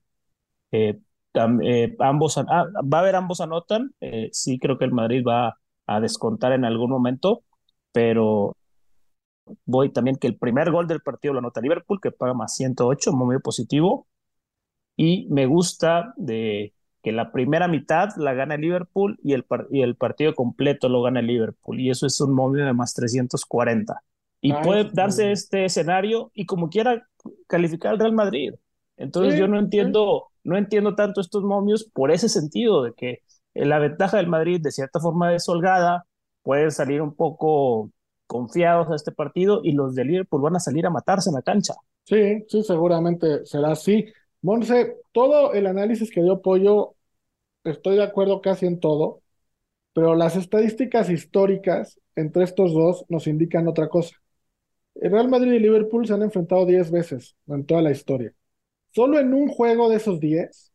Eh, 0.72 1.00
eh, 1.62 1.96
ambos, 2.00 2.38
ah, 2.38 2.66
va 2.82 2.98
a 2.98 3.00
haber 3.00 3.16
ambos 3.16 3.40
anotan. 3.40 3.94
sí, 4.32 4.58
creo 4.58 4.78
que 4.78 4.84
el 4.84 4.92
Madrid 4.92 5.24
va 5.26 5.58
a 5.86 6.00
descontar 6.00 6.52
en 6.52 6.64
algún 6.64 6.90
momento, 6.90 7.42
pero 7.92 8.56
voy 9.64 9.90
también 9.92 10.16
que 10.16 10.26
el 10.26 10.36
primer 10.38 10.70
gol 10.70 10.86
del 10.88 11.00
partido 11.00 11.34
lo 11.34 11.40
anota 11.40 11.60
Liverpool, 11.60 12.00
que 12.02 12.10
paga 12.10 12.34
más 12.34 12.54
108, 12.56 13.12
muy 13.12 13.38
positivo 13.40 14.06
y 14.98 15.28
me 15.30 15.46
gusta 15.46 16.12
de 16.16 16.74
que 17.04 17.12
la 17.12 17.30
primera 17.32 17.68
mitad 17.68 18.10
la 18.16 18.34
gana 18.34 18.56
el 18.56 18.62
Liverpool 18.62 19.18
y 19.22 19.34
el, 19.34 19.46
y 19.70 19.82
el 19.82 19.96
partido 19.96 20.34
completo 20.34 20.88
lo 20.88 21.02
gana 21.02 21.20
el 21.20 21.28
Liverpool 21.28 21.80
y 21.80 21.90
eso 21.90 22.06
es 22.06 22.20
un 22.20 22.34
momio 22.34 22.66
de 22.66 22.72
más 22.72 22.94
340. 22.94 24.02
Y 24.40 24.52
puede 24.54 24.90
darse 24.92 25.30
este 25.32 25.64
escenario 25.64 26.32
y 26.34 26.46
como 26.46 26.68
quiera 26.68 27.08
calificar 27.46 27.92
al 27.92 28.00
Real 28.00 28.12
Madrid. 28.12 28.54
Entonces 28.96 29.36
yo 29.36 29.46
no 29.48 29.58
entiendo, 29.58 30.28
no 30.42 30.56
entiendo 30.58 30.96
tanto 30.96 31.20
estos 31.20 31.44
momios 31.44 31.84
por 31.92 32.10
ese 32.10 32.28
sentido 32.28 32.82
de 32.82 32.92
que 32.94 33.22
la 33.54 33.78
ventaja 33.78 34.16
del 34.16 34.26
Madrid 34.26 34.60
de 34.60 34.72
cierta 34.72 35.00
forma 35.00 35.30
desolgada 35.30 36.06
pueden 36.42 36.72
salir 36.72 37.02
un 37.02 37.14
poco 37.14 37.92
confiados 38.26 38.90
a 38.90 38.96
este 38.96 39.12
partido 39.12 39.60
y 39.62 39.72
los 39.72 39.94
del 39.94 40.08
Liverpool 40.08 40.42
van 40.42 40.56
a 40.56 40.60
salir 40.60 40.86
a 40.86 40.90
matarse 40.90 41.30
en 41.30 41.36
la 41.36 41.42
cancha. 41.42 41.74
Sí, 42.04 42.44
sí, 42.48 42.62
seguramente 42.62 43.44
será 43.44 43.72
así. 43.72 44.06
Monse, 44.42 44.96
todo 45.12 45.52
el 45.52 45.66
análisis 45.66 46.10
que 46.10 46.22
dio 46.22 46.40
Pollo, 46.42 46.94
estoy 47.64 47.96
de 47.96 48.04
acuerdo 48.04 48.40
casi 48.40 48.66
en 48.66 48.80
todo, 48.80 49.22
pero 49.94 50.14
las 50.14 50.36
estadísticas 50.36 51.10
históricas 51.10 52.00
entre 52.16 52.44
estos 52.44 52.74
dos 52.74 53.04
nos 53.08 53.26
indican 53.26 53.68
otra 53.68 53.88
cosa. 53.88 54.16
El 54.96 55.12
Real 55.12 55.28
Madrid 55.28 55.52
y 55.52 55.60
Liverpool 55.60 56.06
se 56.06 56.14
han 56.14 56.22
enfrentado 56.22 56.66
10 56.66 56.90
veces 56.90 57.36
en 57.48 57.66
toda 57.66 57.82
la 57.82 57.92
historia. 57.92 58.32
Solo 58.94 59.18
en 59.18 59.34
un 59.34 59.48
juego 59.48 59.88
de 59.90 59.96
esos 59.96 60.20
10 60.20 60.72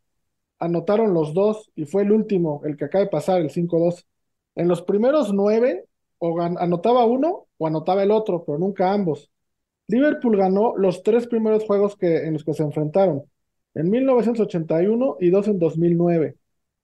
anotaron 0.60 1.14
los 1.14 1.34
dos 1.34 1.72
y 1.76 1.86
fue 1.86 2.04
el 2.04 2.12
último, 2.12 2.62
el 2.66 2.78
que 2.78 2.86
acaba 2.86 3.06
de 3.06 3.12
pasar, 3.12 3.42
el 3.42 3.52
5-2. 3.52 4.08
En 4.56 4.68
los 4.68 4.82
primeros 4.84 5.34
nueve, 5.34 5.86
o 6.20 6.40
anotaba 6.42 7.06
uno 7.06 7.48
o 7.58 7.68
anotaba 7.68 8.04
el 8.04 8.12
otro, 8.12 8.44
pero 8.46 8.58
nunca 8.60 8.94
ambos. 8.94 9.32
Liverpool 9.88 10.38
ganó 10.38 10.76
los 10.78 11.04
tres 11.04 11.28
primeros 11.28 11.66
juegos 11.66 11.98
que, 11.98 12.26
en 12.26 12.34
los 12.34 12.44
que 12.46 12.54
se 12.54 12.64
enfrentaron 12.64 13.26
en 13.76 13.90
1981 13.90 15.18
y 15.20 15.30
dos 15.30 15.48
en 15.48 15.60
2009. 15.60 16.36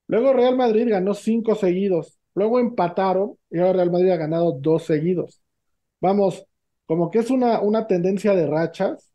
Luego 0.08 0.34
Real 0.34 0.58
Madrid 0.58 0.89
ganó 0.89 1.13
cinco 1.13 1.55
seguidos. 1.55 2.19
Luego 2.36 2.60
empataron 2.60 3.38
y 3.50 3.60
ahora 3.60 3.74
Real 3.74 3.91
Madrid 3.91 4.12
ha 4.12 4.17
ganado 4.17 4.53
dos 4.53 4.84
seguidos. 4.86 5.41
Vamos, 6.01 6.46
como 6.86 7.12
que 7.12 7.19
es 7.19 7.29
una, 7.31 7.62
una 7.62 7.88
tendencia 7.88 8.34
de 8.36 8.48
rachas. 8.48 9.12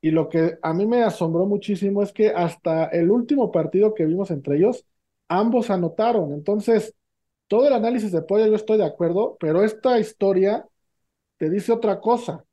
Y 0.00 0.10
lo 0.10 0.28
que 0.28 0.58
a 0.62 0.74
mí 0.74 0.86
me 0.86 1.02
asombró 1.02 1.46
muchísimo 1.46 2.02
es 2.02 2.12
que 2.12 2.28
hasta 2.28 2.86
el 2.86 3.10
último 3.10 3.50
partido 3.50 3.94
que 3.94 4.04
vimos 4.04 4.30
entre 4.30 4.56
ellos, 4.56 4.84
ambos 5.28 5.70
anotaron. 5.70 6.32
Entonces, 6.32 6.94
todo 7.48 7.66
el 7.68 7.72
análisis 7.74 8.12
de 8.12 8.22
pollo 8.22 8.46
yo 8.46 8.56
estoy 8.56 8.78
de 8.78 8.84
acuerdo, 8.86 9.36
pero 9.40 9.64
esta 9.64 9.98
historia 9.98 10.66
te 11.38 11.50
dice 11.50 11.72
otra 11.72 12.00
cosa. 12.00 12.44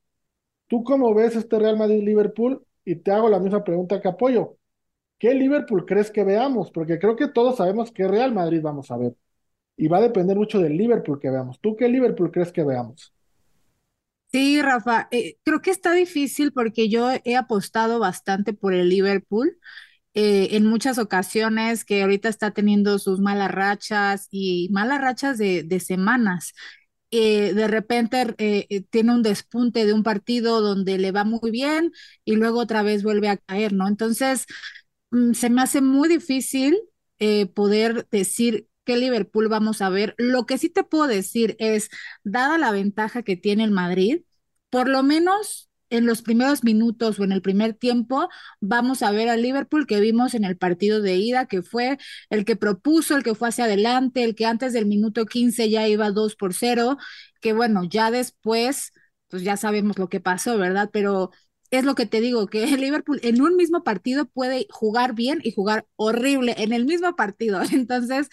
¿Tú 0.67 0.83
cómo 0.83 1.13
ves 1.13 1.35
este 1.35 1.59
Real 1.59 1.77
Madrid-Liverpool? 1.77 2.65
Y 2.85 2.95
te 2.97 3.11
hago 3.11 3.29
la 3.29 3.39
misma 3.39 3.63
pregunta 3.63 4.01
que 4.01 4.07
apoyo. 4.07 4.57
¿Qué 5.19 5.33
Liverpool 5.35 5.85
crees 5.85 6.11
que 6.11 6.23
veamos? 6.25 6.71
Porque 6.71 6.99
creo 6.99 7.15
que 7.15 7.29
todos 7.29 7.57
sabemos 7.57 7.91
qué 7.91 8.07
Real 8.07 8.33
Madrid 8.33 8.61
vamos 8.63 8.91
a 8.91 8.97
ver. 8.97 9.15
Y 9.77 9.87
va 9.89 9.97
a 9.99 10.01
depender 10.01 10.37
mucho 10.37 10.59
del 10.59 10.77
Liverpool 10.77 11.19
que 11.19 11.29
veamos. 11.31 11.59
¿Tú 11.61 11.75
qué 11.77 11.89
Liverpool 11.89 12.31
crees 12.31 12.51
que 12.53 12.63
veamos? 12.65 13.13
Sí, 14.31 14.61
Rafa, 14.61 15.09
eh, 15.11 15.37
creo 15.43 15.61
que 15.61 15.71
está 15.71 15.91
difícil 15.93 16.53
porque 16.53 16.87
yo 16.87 17.09
he 17.25 17.35
apostado 17.35 17.99
bastante 17.99 18.53
por 18.53 18.73
el 18.73 18.87
Liverpool. 18.89 19.57
Eh, 20.15 20.57
en 20.57 20.65
muchas 20.67 20.99
ocasiones 20.99 21.85
que 21.85 22.03
ahorita 22.03 22.29
está 22.29 22.51
teniendo 22.51 22.99
sus 22.99 23.19
malas 23.19 23.51
rachas 23.51 24.27
y 24.31 24.69
malas 24.71 25.01
rachas 25.01 25.37
de, 25.39 25.63
de 25.63 25.79
semanas. 25.81 26.53
Eh, 27.11 27.53
de 27.53 27.67
repente 27.67 28.35
eh, 28.37 28.67
eh, 28.69 28.81
tiene 28.89 29.13
un 29.13 29.21
despunte 29.21 29.85
de 29.85 29.93
un 29.93 30.03
partido 30.03 30.61
donde 30.61 30.97
le 30.97 31.11
va 31.11 31.25
muy 31.25 31.51
bien 31.51 31.91
y 32.23 32.35
luego 32.35 32.59
otra 32.59 32.83
vez 32.83 33.03
vuelve 33.03 33.27
a 33.29 33.37
caer, 33.37 33.73
¿no? 33.73 33.87
Entonces, 33.87 34.45
mm, 35.11 35.33
se 35.33 35.49
me 35.49 35.61
hace 35.61 35.81
muy 35.81 36.09
difícil 36.09 36.77
poder 37.53 38.07
decir 38.09 38.67
qué 38.83 38.97
Liverpool 38.97 39.47
vamos 39.47 39.81
a 39.83 39.89
ver. 39.89 40.15
Lo 40.17 40.47
que 40.47 40.57
sí 40.57 40.69
te 40.69 40.83
puedo 40.83 41.05
decir 41.07 41.55
es, 41.59 41.89
dada 42.23 42.57
la 42.57 42.71
ventaja 42.71 43.21
que 43.23 43.35
tiene 43.37 43.63
el 43.63 43.69
Madrid, 43.71 44.23
por 44.71 44.89
lo 44.89 45.03
menos 45.03 45.70
en 45.91 46.05
los 46.07 46.21
primeros 46.23 46.63
minutos 46.63 47.19
o 47.19 47.23
en 47.23 47.31
el 47.31 47.41
primer 47.41 47.73
tiempo 47.75 48.29
vamos 48.59 49.03
a 49.03 49.11
ver 49.11 49.29
al 49.29 49.41
Liverpool 49.43 49.85
que 49.87 49.99
vimos 49.99 50.33
en 50.33 50.43
el 50.45 50.57
partido 50.57 51.01
de 51.01 51.17
ida, 51.17 51.45
que 51.47 51.61
fue 51.61 51.97
el 52.29 52.45
que 52.45 52.55
propuso, 52.55 53.15
el 53.15 53.23
que 53.23 53.35
fue 53.35 53.49
hacia 53.49 53.65
adelante, 53.65 54.23
el 54.23 54.35
que 54.35 54.45
antes 54.45 54.73
del 54.73 54.85
minuto 54.87 55.25
15 55.25 55.69
ya 55.69 55.87
iba 55.87 56.11
2 56.11 56.35
por 56.35 56.53
0, 56.53 56.97
que 57.41 57.53
bueno, 57.53 57.83
ya 57.83 58.11
después, 58.11 58.91
pues 59.29 59.43
ya 59.43 59.57
sabemos 59.57 59.97
lo 59.99 60.09
que 60.09 60.19
pasó, 60.19 60.57
¿verdad? 60.57 60.89
Pero 60.91 61.31
es 61.71 61.85
lo 61.85 61.95
que 61.95 62.05
te 62.05 62.21
digo, 62.21 62.47
que 62.47 62.63
el 62.73 62.81
Liverpool 62.81 63.19
en 63.23 63.41
un 63.41 63.55
mismo 63.55 63.83
partido 63.83 64.25
puede 64.25 64.67
jugar 64.71 65.13
bien 65.15 65.39
y 65.43 65.51
jugar 65.53 65.85
horrible 65.95 66.55
en 66.57 66.73
el 66.73 66.85
mismo 66.85 67.15
partido. 67.15 67.61
Entonces, 67.71 68.29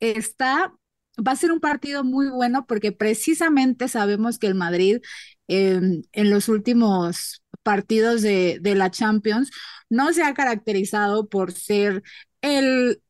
está, 0.00 0.74
va 1.16 1.32
a 1.32 1.36
ser 1.36 1.52
un 1.52 1.60
partido 1.60 2.04
muy 2.04 2.28
bueno 2.28 2.66
porque 2.66 2.92
precisamente 2.92 3.88
sabemos 3.88 4.38
que 4.38 4.46
el 4.46 4.54
Madrid 4.54 5.00
en 5.46 6.30
los 6.30 6.48
últimos 6.48 7.42
partidos 7.62 8.22
de, 8.22 8.58
de, 8.60 8.74
la 8.74 8.90
Champions, 8.90 9.50
no 9.88 10.12
se 10.12 10.22
ha 10.22 10.34
caracterizado 10.34 11.28
por 11.28 11.52
ser 11.52 12.02
el, 12.42 13.02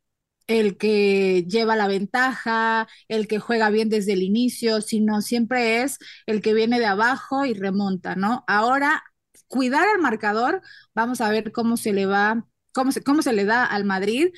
el 0.46 0.76
que 0.76 1.44
lleva 1.49 1.76
la 1.76 1.88
ventaja, 1.88 2.88
el 3.08 3.26
que 3.28 3.38
juega 3.38 3.70
bien 3.70 3.88
desde 3.88 4.12
el 4.12 4.23
inicio, 4.23 4.80
sino 4.80 5.23
siempre 5.23 5.82
es 5.82 5.99
el 6.26 6.42
que 6.42 6.54
viene 6.54 6.78
de 6.78 6.87
abajo 6.87 7.44
y 7.46 7.54
remonta, 7.54 8.14
¿no? 8.16 8.44
Ahora, 8.46 9.02
cuidar 9.49 9.87
al 9.88 10.00
marcador, 10.00 10.62
vamos 10.94 11.20
a 11.20 11.30
ver 11.30 11.52
cómo 11.52 11.76
se 11.76 11.92
le 11.92 12.06
va, 12.06 12.46
cómo 12.73 12.92
se, 12.92 13.02
cómo 13.02 13.23
se 13.23 13.32
le 13.32 13.44
da 13.44 13.64
al 13.64 13.84
Madrid. 13.84 14.28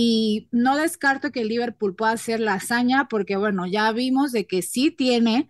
Y 0.00 0.48
no 0.52 0.76
descarto 0.76 1.32
que 1.32 1.40
el 1.42 1.48
Liverpool 1.48 1.96
pueda 1.96 2.12
hacer 2.12 2.40
la 2.40 2.54
hazaña, 2.54 3.08
porque 3.08 3.36
bueno, 3.36 3.66
ya 3.66 3.90
vimos 3.92 4.32
de 4.32 4.46
que 4.46 4.62
sí 4.62 4.90
tiene 4.92 5.48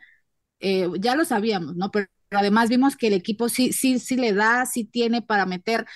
eh, 0.60 0.88
ya 1.00 1.16
lo 1.16 1.24
sabíamos, 1.24 1.76
¿no? 1.76 1.90
Pero, 1.90 2.08
además 2.30 2.68
vimos 2.70 2.96
que 2.96 3.08
el 3.08 3.14
equipo 3.14 3.48
sí, 3.48 3.72
sí, 3.72 3.98
sí 4.00 4.16
le 4.16 4.32
da, 4.34 4.66
sí 4.66 4.84
tiene 4.84 5.22
para 5.22 5.46
meter 5.46 5.86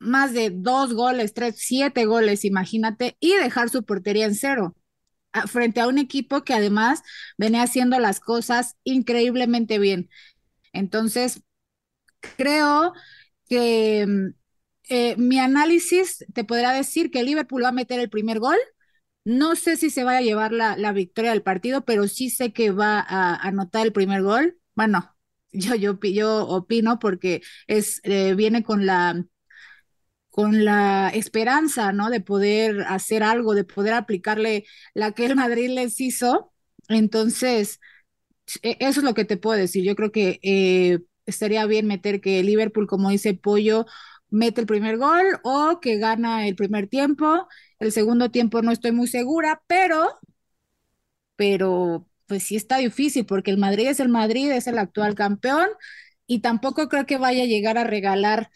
más 0.00 0.32
de 0.34 0.50
dos 0.50 0.94
goles, 0.94 1.34
tres, 1.34 1.56
siete 1.58 2.06
goles, 2.06 2.44
imagínate, 2.44 3.16
y 3.20 3.34
dejar 3.36 3.70
su 3.70 3.84
portería 3.84 4.26
en 4.26 4.34
cero 4.36 4.76
frente 5.48 5.80
a 5.80 5.88
un 5.88 5.98
equipo 5.98 6.44
que 6.44 6.54
además 6.54 7.02
venía 7.38 7.62
haciendo 7.62 7.98
las 8.00 8.20
cosas 8.20 8.76
increíblemente 8.84 9.78
bien. 9.78 10.10
Entonces, 10.72 11.42
creo 12.36 12.92
que 13.48 14.06
mm, 14.06 14.34
eh, 14.88 15.16
mi 15.16 15.38
análisis 15.38 16.24
te 16.34 16.44
podrá 16.44 16.72
decir 16.72 17.10
que 17.10 17.22
Liverpool 17.22 17.64
va 17.64 17.68
a 17.68 17.72
meter 17.72 18.00
el 18.00 18.10
primer 18.10 18.38
gol. 18.40 18.58
No 19.24 19.56
sé 19.56 19.76
si 19.76 19.90
se 19.90 20.04
va 20.04 20.18
a 20.18 20.22
llevar 20.22 20.52
la, 20.52 20.76
la 20.76 20.92
victoria 20.92 21.32
del 21.32 21.42
partido, 21.42 21.84
pero 21.84 22.08
sí 22.08 22.30
sé 22.30 22.52
que 22.52 22.70
va 22.72 23.00
a 23.00 23.36
anotar 23.36 23.86
el 23.86 23.92
primer 23.92 24.22
gol. 24.22 24.58
Bueno, 24.74 25.16
yo, 25.52 25.74
yo, 25.76 25.98
yo 26.02 26.46
opino 26.48 26.98
porque 26.98 27.42
es, 27.66 28.00
eh, 28.04 28.34
viene 28.34 28.62
con 28.64 28.86
la 28.86 29.24
con 30.30 30.64
la 30.64 31.10
esperanza, 31.10 31.92
¿no? 31.92 32.10
De 32.10 32.20
poder 32.20 32.82
hacer 32.88 33.22
algo, 33.22 33.54
de 33.54 33.64
poder 33.64 33.94
aplicarle 33.94 34.64
la 34.94 35.12
que 35.12 35.26
el 35.26 35.36
Madrid 35.36 35.70
les 35.70 36.00
hizo. 36.00 36.52
Entonces, 36.88 37.78
e, 38.62 38.76
eso 38.80 39.00
es 39.00 39.04
lo 39.04 39.14
que 39.14 39.24
te 39.26 39.36
puedo 39.38 39.58
decir. 39.58 39.84
Yo 39.84 39.96
creo 39.96 40.12
que 40.12 40.40
eh, 40.42 41.00
estaría 41.26 41.66
bien 41.66 41.86
meter 41.86 42.20
que 42.20 42.42
Liverpool, 42.44 42.86
como 42.88 43.10
dice 43.10 43.34
Pollo, 43.34 43.86
mete 44.34 44.60
el 44.60 44.66
primer 44.66 44.98
gol 44.98 45.24
o 45.44 45.80
que 45.80 45.98
gana 45.98 46.46
el 46.48 46.56
primer 46.56 46.88
tiempo. 46.88 47.48
El 47.78 47.92
segundo 47.92 48.30
tiempo 48.30 48.62
no 48.62 48.72
estoy 48.72 48.92
muy 48.92 49.06
segura, 49.08 49.62
pero, 49.66 50.18
pero 51.36 52.06
pues 52.26 52.44
sí 52.44 52.56
está 52.56 52.78
difícil 52.78 53.26
porque 53.26 53.50
el 53.50 53.58
Madrid 53.58 53.88
es 53.88 54.00
el 54.00 54.08
Madrid, 54.08 54.50
es 54.50 54.66
el 54.66 54.78
actual 54.78 55.14
campeón 55.14 55.68
y 56.26 56.40
tampoco 56.40 56.88
creo 56.88 57.06
que 57.06 57.18
vaya 57.18 57.42
a 57.44 57.46
llegar 57.46 57.78
a 57.78 57.84
regalar 57.84 58.50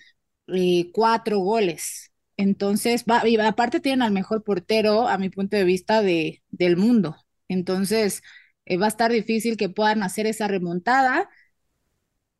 eh, 0.48 0.90
cuatro 0.92 1.38
goles. 1.40 2.12
Entonces, 2.36 3.04
va, 3.10 3.22
aparte 3.48 3.80
tienen 3.80 4.02
al 4.02 4.12
mejor 4.12 4.44
portero, 4.44 5.08
a 5.08 5.18
mi 5.18 5.30
punto 5.30 5.56
de 5.56 5.64
vista, 5.64 6.02
de, 6.02 6.42
del 6.50 6.76
mundo. 6.76 7.16
Entonces, 7.48 8.22
eh, 8.66 8.78
va 8.78 8.86
a 8.86 8.88
estar 8.90 9.12
difícil 9.12 9.56
que 9.58 9.68
puedan 9.70 10.02
hacer 10.04 10.26
esa 10.26 10.48
remontada, 10.48 11.28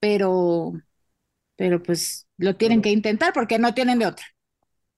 pero, 0.00 0.72
pero 1.58 1.82
pues 1.82 2.28
lo 2.36 2.54
tienen 2.56 2.80
que 2.80 2.90
intentar 2.90 3.32
porque 3.34 3.58
no 3.58 3.74
tienen 3.74 3.98
de 3.98 4.06
otra. 4.06 4.24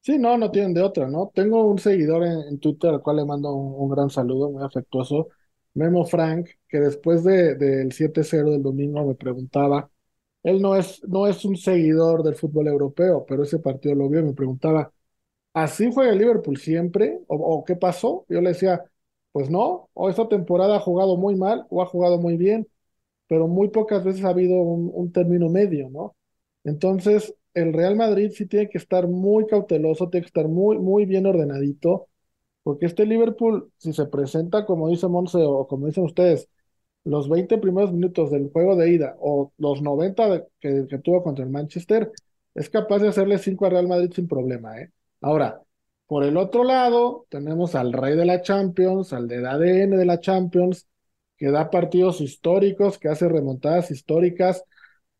Sí, 0.03 0.19
no, 0.19 0.37
no 0.37 0.51
tienen 0.51 0.75
de 0.75 0.83
otra, 0.83 1.09
¿no? 1.09 1.33
Tengo 1.35 1.65
un 1.65 1.79
seguidor 1.79 2.25
en, 2.25 2.59
Twitter 2.61 2.91
al 2.91 3.03
cual 3.03 3.17
le 3.17 3.25
mando 3.25 3.53
un, 3.55 3.89
gran 3.91 4.11
saludo, 4.11 4.51
muy 4.51 4.63
afectuoso, 4.63 5.29
Memo 5.75 6.05
Frank, 6.05 6.49
que 6.69 6.81
después 6.81 7.25
de, 7.25 7.55
del 7.55 7.93
7-0 7.93 8.51
del 8.51 8.63
domingo 8.63 9.07
me 9.07 9.15
preguntaba, 9.15 9.91
él 10.43 10.61
no 10.63 10.77
es, 10.77 11.03
no 11.09 11.27
es 11.27 11.45
un 11.45 11.57
seguidor 11.57 12.23
del 12.23 12.35
fútbol 12.35 12.69
europeo, 12.69 13.25
pero 13.27 13.43
ese 13.45 13.59
partido 13.59 13.95
lo 13.95 14.09
vio 14.09 14.21
y 14.21 14.25
me 14.25 14.35
preguntaba, 14.35 14.93
¿así 15.55 15.93
fue 15.93 16.11
el 16.11 16.19
Liverpool 16.19 16.59
siempre? 16.59 17.21
¿O, 17.29 17.37
o 17.37 17.65
qué 17.65 17.77
pasó? 17.77 18.27
Yo 18.29 18.41
le 18.41 18.51
decía, 18.51 18.85
pues 19.33 19.51
no, 19.51 19.89
o 19.95 20.11
esta 20.11 20.29
temporada 20.29 20.77
ha 20.77 20.81
jugado 20.81 21.17
muy 21.17 21.37
mal 21.37 21.67
o 21.71 21.83
ha 21.83 21.87
jugado 21.87 22.19
muy 22.19 22.37
bien, 22.37 22.69
pero 23.29 23.49
muy 23.49 23.71
pocas 23.71 24.05
veces 24.05 24.25
ha 24.25 24.31
habido 24.31 24.57
un, 24.57 25.13
término 25.13 25.49
medio, 25.49 25.91
¿no? 25.91 26.17
Entonces, 26.65 27.35
el 27.55 27.73
Real 27.73 27.97
Madrid 27.97 28.33
sí 28.35 28.47
tiene 28.47 28.69
que 28.69 28.79
estar 28.79 29.09
muy 29.09 29.47
cauteloso, 29.47 30.09
tiene 30.09 30.23
que 30.25 30.29
estar 30.29 30.49
muy, 30.49 30.79
muy 30.79 31.07
bien 31.07 31.27
ordenadito, 31.27 32.09
porque 32.63 32.87
este 32.87 33.07
Liverpool, 33.07 33.73
si 33.79 33.93
se 33.93 34.07
presenta, 34.07 34.67
como 34.67 34.89
dice 34.89 35.09
Monse 35.09 35.39
o 35.39 35.67
como 35.67 35.87
dicen 35.87 36.05
ustedes, 36.05 36.49
los 37.05 37.29
20 37.29 37.59
primeros 37.59 37.93
minutos 37.93 38.31
del 38.31 38.51
juego 38.51 38.77
de 38.77 38.91
ida 38.91 39.17
o 39.21 39.53
los 39.59 39.83
90 39.83 40.45
que, 40.61 40.87
tuvo 41.03 41.23
contra 41.23 41.45
el 41.45 41.51
Manchester, 41.51 42.13
es 42.55 42.69
capaz 42.69 42.99
de 43.01 43.09
hacerle 43.09 43.39
5 43.39 43.67
a 43.67 43.71
Real 43.71 43.89
Madrid 43.89 44.13
sin 44.15 44.29
problema, 44.29 44.79
¿eh? 44.81 44.91
Ahora, 45.21 45.63
por 46.07 46.25
el 46.25 46.37
otro 46.37 46.65
lado, 46.65 47.27
tenemos 47.31 47.75
al 47.75 47.93
rey 47.93 48.17
de 48.17 48.25
la 48.27 48.43
Champions, 48.43 49.13
al 49.13 49.29
de 49.29 49.47
ADN 49.47 49.97
de 49.97 50.05
la 50.05 50.21
Champions, 50.21 50.89
que 51.37 51.51
da 51.51 51.71
partidos 51.71 52.21
históricos, 52.21 52.99
que 52.99 53.09
hace 53.09 53.29
remontadas 53.29 53.91
históricas 53.91 54.65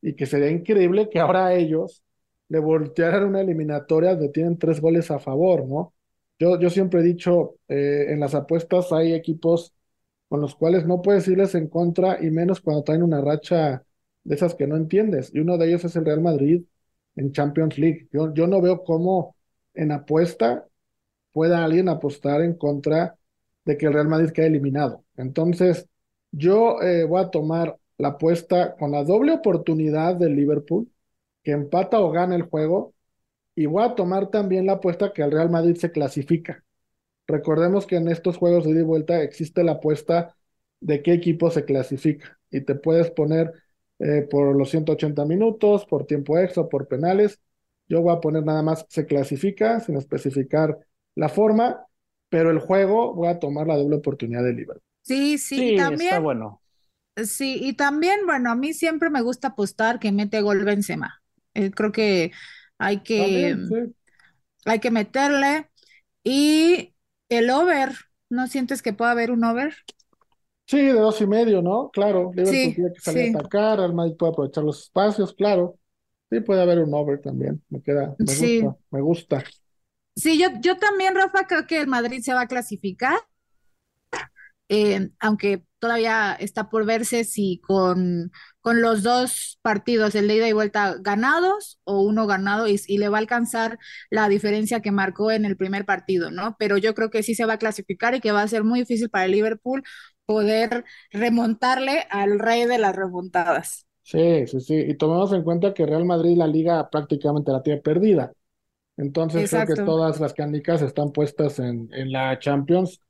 y 0.03 0.15
que 0.15 0.27
sería 0.27 0.51
increíble 0.51 1.09
que 1.11 1.21
ahora 1.21 1.55
ellos 1.55 2.03
le 2.49 2.59
voltearan 2.59 3.25
una 3.25 3.41
eliminatoria 3.41 4.11
donde 4.11 4.31
tienen 4.31 4.59
tres 4.59 4.81
goles 4.81 5.11
a 5.11 5.19
favor, 5.19 5.67
¿no? 5.67 5.95
Yo, 6.39 6.59
yo 6.59 6.71
siempre 6.71 7.01
he 7.01 7.03
dicho, 7.03 7.57
eh, 7.69 8.07
en 8.09 8.21
las 8.21 8.35
apuestas 8.35 8.93
hay 8.93 9.13
equipos 9.13 9.75
con 10.29 10.41
los 10.41 10.55
cuales 10.55 10.87
no 10.87 11.03
puedes 11.03 11.29
irles 11.29 11.55
en 11.55 11.69
contra 11.69 12.23
y 12.23 12.31
menos 12.31 12.61
cuando 12.61 12.83
traen 12.85 13.03
una 13.03 13.21
racha 13.21 13.85
de 14.25 14.35
esas 14.35 14.55
que 14.55 14.67
no 14.67 14.77
entiendes. 14.77 15.31
Y 15.35 15.41
uno 15.41 15.59
de 15.59 15.69
ellos 15.69 15.85
es 15.85 15.97
el 15.97 16.05
Real 16.05 16.21
Madrid 16.21 16.65
en 17.17 17.33
Champions 17.33 17.79
League. 17.79 18.09
Yo, 18.13 18.33
yo 18.35 18.47
no 18.47 18.61
veo 18.61 18.85
cómo 18.85 19.37
en 19.75 19.93
apuesta 19.93 20.67
pueda 21.33 21.65
alguien 21.65 21.89
apostar 21.89 22.43
en 22.43 22.55
contra 22.55 23.17
de 23.65 23.77
que 23.77 23.87
el 23.87 23.93
Real 23.93 24.09
Madrid 24.09 24.31
quede 24.33 24.47
eliminado. 24.47 25.05
Entonces, 25.17 25.89
yo 26.33 26.81
eh, 26.83 27.05
voy 27.05 27.23
a 27.23 27.31
tomar 27.31 27.77
la 28.01 28.09
apuesta 28.09 28.77
con 28.77 28.93
la 28.93 29.05
doble 29.05 29.33
oportunidad 29.33 30.17
del 30.17 30.35
Liverpool, 30.35 30.91
que 31.45 31.53
empata 31.53 32.01
o 32.01 32.11
gana 32.11 32.35
el 32.35 32.43
juego, 32.43 32.95
y 33.55 33.67
voy 33.67 33.85
a 33.85 33.95
tomar 33.95 34.31
también 34.31 34.67
la 34.67 34.75
apuesta 34.75 35.13
que 35.13 35.23
el 35.23 35.31
Real 35.31 35.51
Madrid 35.51 35.77
se 35.77 35.93
clasifica. 35.93 36.65
Recordemos 37.27 37.87
que 37.87 37.97
en 37.97 38.09
estos 38.09 38.37
juegos 38.39 38.65
de 38.65 38.71
ida 38.71 38.81
y 38.81 38.85
vuelta 38.85 39.23
existe 39.23 39.63
la 39.63 39.73
apuesta 39.73 40.35
de 40.81 41.03
qué 41.03 41.13
equipo 41.13 41.51
se 41.51 41.65
clasifica 41.65 42.39
y 42.51 42.63
te 42.63 42.75
puedes 42.75 43.11
poner 43.11 43.53
eh, 43.99 44.27
por 44.31 44.57
los 44.57 44.71
180 44.71 45.27
minutos, 45.27 45.85
por 45.85 46.07
tiempo 46.07 46.39
extra, 46.39 46.69
por 46.69 46.89
penales. 46.89 47.39
Yo 47.87 48.01
voy 48.01 48.15
a 48.15 48.21
poner 48.21 48.45
nada 48.45 48.63
más 48.63 48.87
se 48.89 49.05
clasifica 49.05 49.79
sin 49.81 49.97
especificar 49.97 50.79
la 51.15 51.29
forma, 51.29 51.85
pero 52.31 52.51
el 52.51 52.61
juego 52.61 53.15
voy 53.15 53.29
a 53.29 53.39
tomar 53.39 53.67
la 53.67 53.77
doble 53.77 53.97
oportunidad 53.97 54.43
de 54.43 54.55
Liverpool. 54.55 54.83
Sí, 55.03 55.37
sí, 55.39 55.77
también. 55.77 56.09
Está 56.09 56.21
bueno. 56.21 56.61
Sí, 57.17 57.59
y 57.61 57.75
también, 57.75 58.21
bueno, 58.25 58.51
a 58.51 58.55
mí 58.55 58.73
siempre 58.73 59.11
me 59.11 59.21
gusta 59.21 59.49
apostar 59.49 59.99
que 59.99 60.13
mete 60.13 60.41
gol 60.41 60.65
Benzema. 60.65 61.23
Eh, 61.55 61.71
creo 61.71 61.93
que 61.93 62.33
hay 62.79 63.03
que, 63.03 63.57
hay 64.65 64.81
que 64.81 64.91
meterle. 64.91 65.71
Y 66.25 66.95
el 67.29 67.51
over, 67.51 67.93
¿no 68.31 68.47
sientes 68.47 68.83
que 68.83 68.93
puede 68.93 69.11
haber 69.13 69.31
un 69.31 69.45
over? 69.45 69.77
Sí, 70.67 70.79
de 70.81 70.93
dos 70.93 71.21
y 71.21 71.27
medio, 71.27 71.63
¿no? 71.63 71.91
Claro, 71.91 72.33
Liverpool 72.35 72.75
tiene 72.75 72.93
que 72.93 73.01
salir 73.01 73.25
a 73.25 73.27
atacar, 73.27 73.81
el 73.81 73.93
Madrid 73.93 74.15
puede 74.17 74.33
aprovechar 74.33 74.63
los 74.63 74.85
espacios, 74.85 75.35
claro. 75.35 75.77
Sí, 76.31 76.41
puede 76.41 76.63
haber 76.63 76.79
un 76.79 76.95
over 76.95 77.21
también. 77.21 77.61
Me 77.71 77.83
queda, 77.83 78.17
me 78.21 78.35
gusta, 78.37 78.77
me 78.91 79.01
gusta. 79.01 79.43
Sí, 80.15 80.39
yo, 80.39 80.49
yo 80.61 80.77
también, 80.77 81.15
Rafa, 81.17 81.47
creo 81.49 81.67
que 81.67 81.81
el 81.81 81.89
Madrid 81.89 82.21
se 82.23 82.35
va 82.35 82.43
a 82.43 82.47
clasificar, 82.47 83.19
eh, 84.69 85.11
aunque 85.21 85.65
todavía 85.81 86.37
está 86.39 86.71
por 86.71 86.87
verse 86.87 87.25
si 87.25 87.61
con, 87.67 88.31
con 88.61 88.83
los 88.83 89.03
dos 89.03 89.59
partidos, 89.63 90.15
el 90.15 90.29
de 90.29 90.37
ida 90.37 90.49
y 90.49 90.53
vuelta 90.53 90.97
ganados 91.01 91.81
o 91.85 92.03
uno 92.03 92.27
ganado, 92.27 92.69
y, 92.69 92.79
y, 92.87 92.99
le 92.99 93.09
va 93.09 93.19
a 93.19 93.21
alcanzar 93.21 93.79
la 94.11 94.29
diferencia 94.29 94.81
que 94.81 94.93
marcó 94.93 95.33
en 95.33 95.45
el 95.45 95.57
primer 95.57 95.85
partido, 95.85 96.31
¿no? 96.31 96.57
Pero 96.59 96.79
yo 96.79 96.95
creo 96.95 97.11
que 97.11 97.23
sí 97.23 97.35
se 97.35 97.47
va 97.47 97.55
a 97.55 97.59
clasificar 97.59 98.15
y 98.15 98.21
que 98.21 98.33
va 98.33 98.43
a 98.43 98.49
ser 98.49 98.63
muy 98.63 98.81
difícil 98.81 99.11
para 99.11 99.25
el 99.25 99.33
Liverpool 99.33 99.83
poder 100.27 100.85
remontarle 101.11 102.07
al 102.11 102.39
rey 102.39 102.67
de 102.67 102.79
las 102.79 102.95
remontadas. 102.95 103.87
Sí, 104.03 104.47
sí, 104.47 104.61
sí. 104.61 104.75
Y 104.75 104.95
tomemos 104.97 105.33
en 105.33 105.43
cuenta 105.43 105.75
que 105.75 105.87
Real 105.87 106.05
Madrid 106.05 106.37
la 106.37 106.47
liga 106.47 106.89
prácticamente 106.91 107.53
la 107.53 107.63
tiene 107.63 107.81
perdida. 107.81 108.33
Entonces 108.97 109.51
creo 109.51 109.67
que 109.67 109.83
todas 109.83 110.21
las 110.21 110.35
canicas 110.35 110.83
están 110.83 111.13
puestas 111.13 111.59
en, 111.59 111.89
en 111.93 112.13
la 112.13 112.39
Champions, 112.39 113.01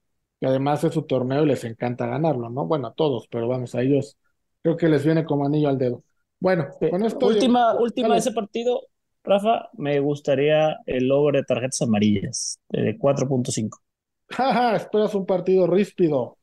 que 0.40 0.46
además 0.46 0.82
es 0.84 0.94
su 0.94 1.02
torneo 1.02 1.44
y 1.44 1.46
les 1.46 1.64
encanta 1.64 2.06
ganarlo, 2.06 2.48
¿no? 2.48 2.66
Bueno, 2.66 2.88
a 2.88 2.94
todos, 2.94 3.28
pero 3.28 3.46
vamos, 3.46 3.74
a 3.74 3.82
ellos 3.82 4.16
creo 4.62 4.76
que 4.76 4.88
les 4.88 5.04
viene 5.04 5.24
como 5.24 5.46
anillo 5.46 5.68
al 5.68 5.78
dedo. 5.78 6.02
Bueno, 6.38 6.68
con 6.90 7.04
esto. 7.04 7.26
Última, 7.26 7.74
última 7.78 8.14
de 8.14 8.18
ese 8.18 8.32
partido, 8.32 8.80
Rafa, 9.22 9.68
me 9.74 10.00
gustaría 10.00 10.78
el 10.86 11.06
logro 11.08 11.36
de 11.36 11.44
tarjetas 11.44 11.82
amarillas 11.82 12.58
de 12.70 12.98
4.5. 12.98 13.78
Jaja, 14.30 14.76
esperas 14.76 15.14
un 15.14 15.26
partido 15.26 15.66
ríspido. 15.66 16.38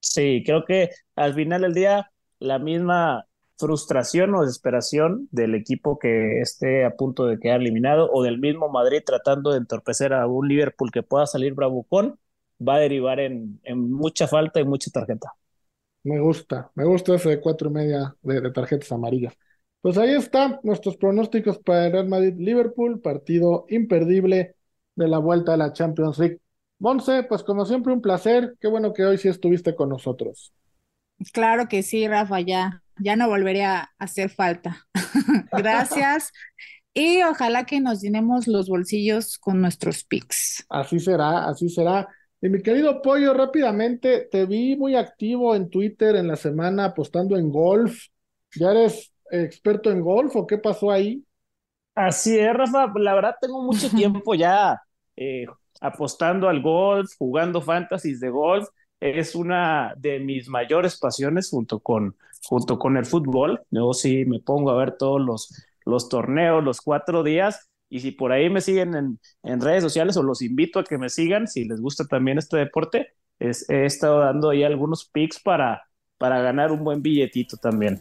Sí, 0.00 0.42
creo 0.44 0.64
que 0.64 0.90
al 1.14 1.34
final 1.34 1.62
del 1.62 1.74
día 1.74 2.10
la 2.38 2.58
misma 2.58 3.26
frustración 3.58 4.34
o 4.34 4.42
desesperación 4.42 5.28
del 5.30 5.54
equipo 5.54 5.98
que 5.98 6.40
esté 6.40 6.84
a 6.84 6.96
punto 6.96 7.26
de 7.26 7.38
quedar 7.38 7.60
eliminado 7.60 8.10
o 8.10 8.22
del 8.22 8.38
mismo 8.38 8.68
Madrid 8.68 9.02
tratando 9.04 9.52
de 9.52 9.58
entorpecer 9.58 10.12
a 10.12 10.26
un 10.26 10.48
Liverpool 10.48 10.90
que 10.90 11.04
pueda 11.04 11.26
salir 11.26 11.54
bravucón, 11.54 12.18
va 12.66 12.76
a 12.76 12.80
derivar 12.80 13.20
en, 13.20 13.60
en 13.64 13.90
mucha 13.90 14.26
falta 14.26 14.60
y 14.60 14.64
mucha 14.64 14.90
tarjeta. 14.90 15.32
Me 16.04 16.18
gusta, 16.20 16.70
me 16.74 16.84
gusta 16.84 17.14
ese 17.14 17.30
de 17.30 17.40
cuatro 17.40 17.70
y 17.70 17.72
media 17.72 18.16
de, 18.22 18.50
tarjetas 18.50 18.90
amarillas. 18.92 19.34
Pues 19.80 19.98
ahí 19.98 20.14
están 20.14 20.60
nuestros 20.62 20.96
pronósticos 20.96 21.58
para 21.58 21.86
el 21.86 21.92
Real 21.92 22.08
Madrid-Liverpool, 22.08 23.00
partido 23.00 23.66
imperdible 23.68 24.56
de 24.94 25.08
la 25.08 25.18
vuelta 25.18 25.54
a 25.54 25.56
la 25.56 25.72
Champions 25.72 26.18
League. 26.18 26.38
Monse, 26.78 27.22
pues 27.24 27.42
como 27.42 27.64
siempre 27.64 27.92
un 27.92 28.00
placer, 28.00 28.56
qué 28.60 28.68
bueno 28.68 28.92
que 28.92 29.04
hoy 29.04 29.18
sí 29.18 29.28
estuviste 29.28 29.74
con 29.74 29.88
nosotros. 29.88 30.52
Claro 31.32 31.68
que 31.68 31.82
sí, 31.82 32.08
Rafa, 32.08 32.40
ya 32.40 32.82
ya 32.98 33.16
no 33.16 33.28
volvería 33.28 33.80
a 33.80 33.90
hacer 33.98 34.30
falta. 34.30 34.86
Gracias. 35.52 36.32
y 36.94 37.22
ojalá 37.22 37.64
que 37.64 37.80
nos 37.80 38.02
llenemos 38.02 38.46
los 38.46 38.68
bolsillos 38.68 39.38
con 39.38 39.60
nuestros 39.60 40.04
pics. 40.04 40.64
Así 40.68 41.00
será, 41.00 41.48
así 41.48 41.68
será. 41.68 42.08
Y 42.42 42.48
mi 42.48 42.60
querido 42.60 43.00
Pollo, 43.02 43.34
rápidamente, 43.34 44.28
te 44.30 44.46
vi 44.46 44.76
muy 44.76 44.96
activo 44.96 45.54
en 45.54 45.70
Twitter 45.70 46.16
en 46.16 46.26
la 46.28 46.36
semana 46.36 46.86
apostando 46.86 47.36
en 47.36 47.50
golf. 47.50 48.06
¿Ya 48.56 48.72
eres 48.72 49.12
experto 49.30 49.90
en 49.92 50.00
golf 50.00 50.34
o 50.36 50.46
qué 50.46 50.58
pasó 50.58 50.90
ahí? 50.90 51.24
Así 51.94 52.38
es, 52.38 52.52
Rafa. 52.54 52.92
La 52.96 53.14
verdad 53.14 53.36
tengo 53.40 53.62
mucho 53.62 53.88
tiempo 53.94 54.34
ya 54.34 54.80
eh, 55.16 55.46
apostando 55.80 56.48
al 56.48 56.62
golf, 56.62 57.10
jugando 57.18 57.60
fantasies 57.62 58.20
de 58.20 58.30
golf. 58.30 58.68
Es 59.00 59.34
una 59.36 59.94
de 59.96 60.20
mis 60.20 60.48
mayores 60.48 60.98
pasiones 60.98 61.50
junto 61.50 61.80
con, 61.80 62.16
junto 62.44 62.78
con 62.78 62.96
el 62.96 63.06
fútbol. 63.06 63.62
Yo 63.70 63.92
sí 63.92 64.24
me 64.26 64.40
pongo 64.40 64.70
a 64.70 64.76
ver 64.76 64.96
todos 64.96 65.20
los, 65.20 65.64
los 65.84 66.08
torneos, 66.08 66.64
los 66.64 66.80
cuatro 66.80 67.22
días. 67.22 67.68
Y 67.92 68.00
si 68.00 68.10
por 68.10 68.32
ahí 68.32 68.48
me 68.48 68.62
siguen 68.62 68.94
en, 68.94 69.20
en 69.42 69.60
redes 69.60 69.82
sociales 69.82 70.16
o 70.16 70.22
los 70.22 70.40
invito 70.40 70.78
a 70.78 70.84
que 70.84 70.96
me 70.96 71.10
sigan, 71.10 71.46
si 71.46 71.66
les 71.66 71.78
gusta 71.78 72.06
también 72.06 72.38
este 72.38 72.56
deporte, 72.56 73.08
he 73.38 73.84
estado 73.84 74.20
dando 74.20 74.48
ahí 74.48 74.62
algunos 74.62 75.04
picks 75.04 75.38
para, 75.38 75.82
para 76.16 76.40
ganar 76.40 76.72
un 76.72 76.84
buen 76.84 77.02
billetito 77.02 77.58
también. 77.58 78.00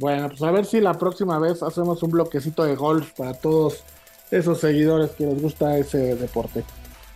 Bueno, 0.00 0.30
pues 0.30 0.42
a 0.42 0.50
ver 0.50 0.64
si 0.64 0.80
la 0.80 0.94
próxima 0.94 1.38
vez 1.38 1.62
hacemos 1.62 2.02
un 2.02 2.10
bloquecito 2.10 2.64
de 2.64 2.74
golf 2.74 3.12
para 3.16 3.34
todos 3.34 3.84
esos 4.32 4.58
seguidores 4.58 5.10
que 5.12 5.26
les 5.26 5.40
gusta 5.40 5.78
ese 5.78 6.16
deporte. 6.16 6.64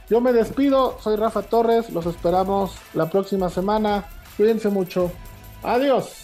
Yo 0.08 0.20
me 0.20 0.32
despido, 0.32 0.96
soy 1.00 1.16
Rafa 1.16 1.42
Torres, 1.42 1.90
los 1.90 2.06
esperamos 2.06 2.76
la 2.94 3.10
próxima 3.10 3.50
semana. 3.50 4.04
Cuídense 4.36 4.68
mucho. 4.68 5.10
Adiós. 5.64 6.23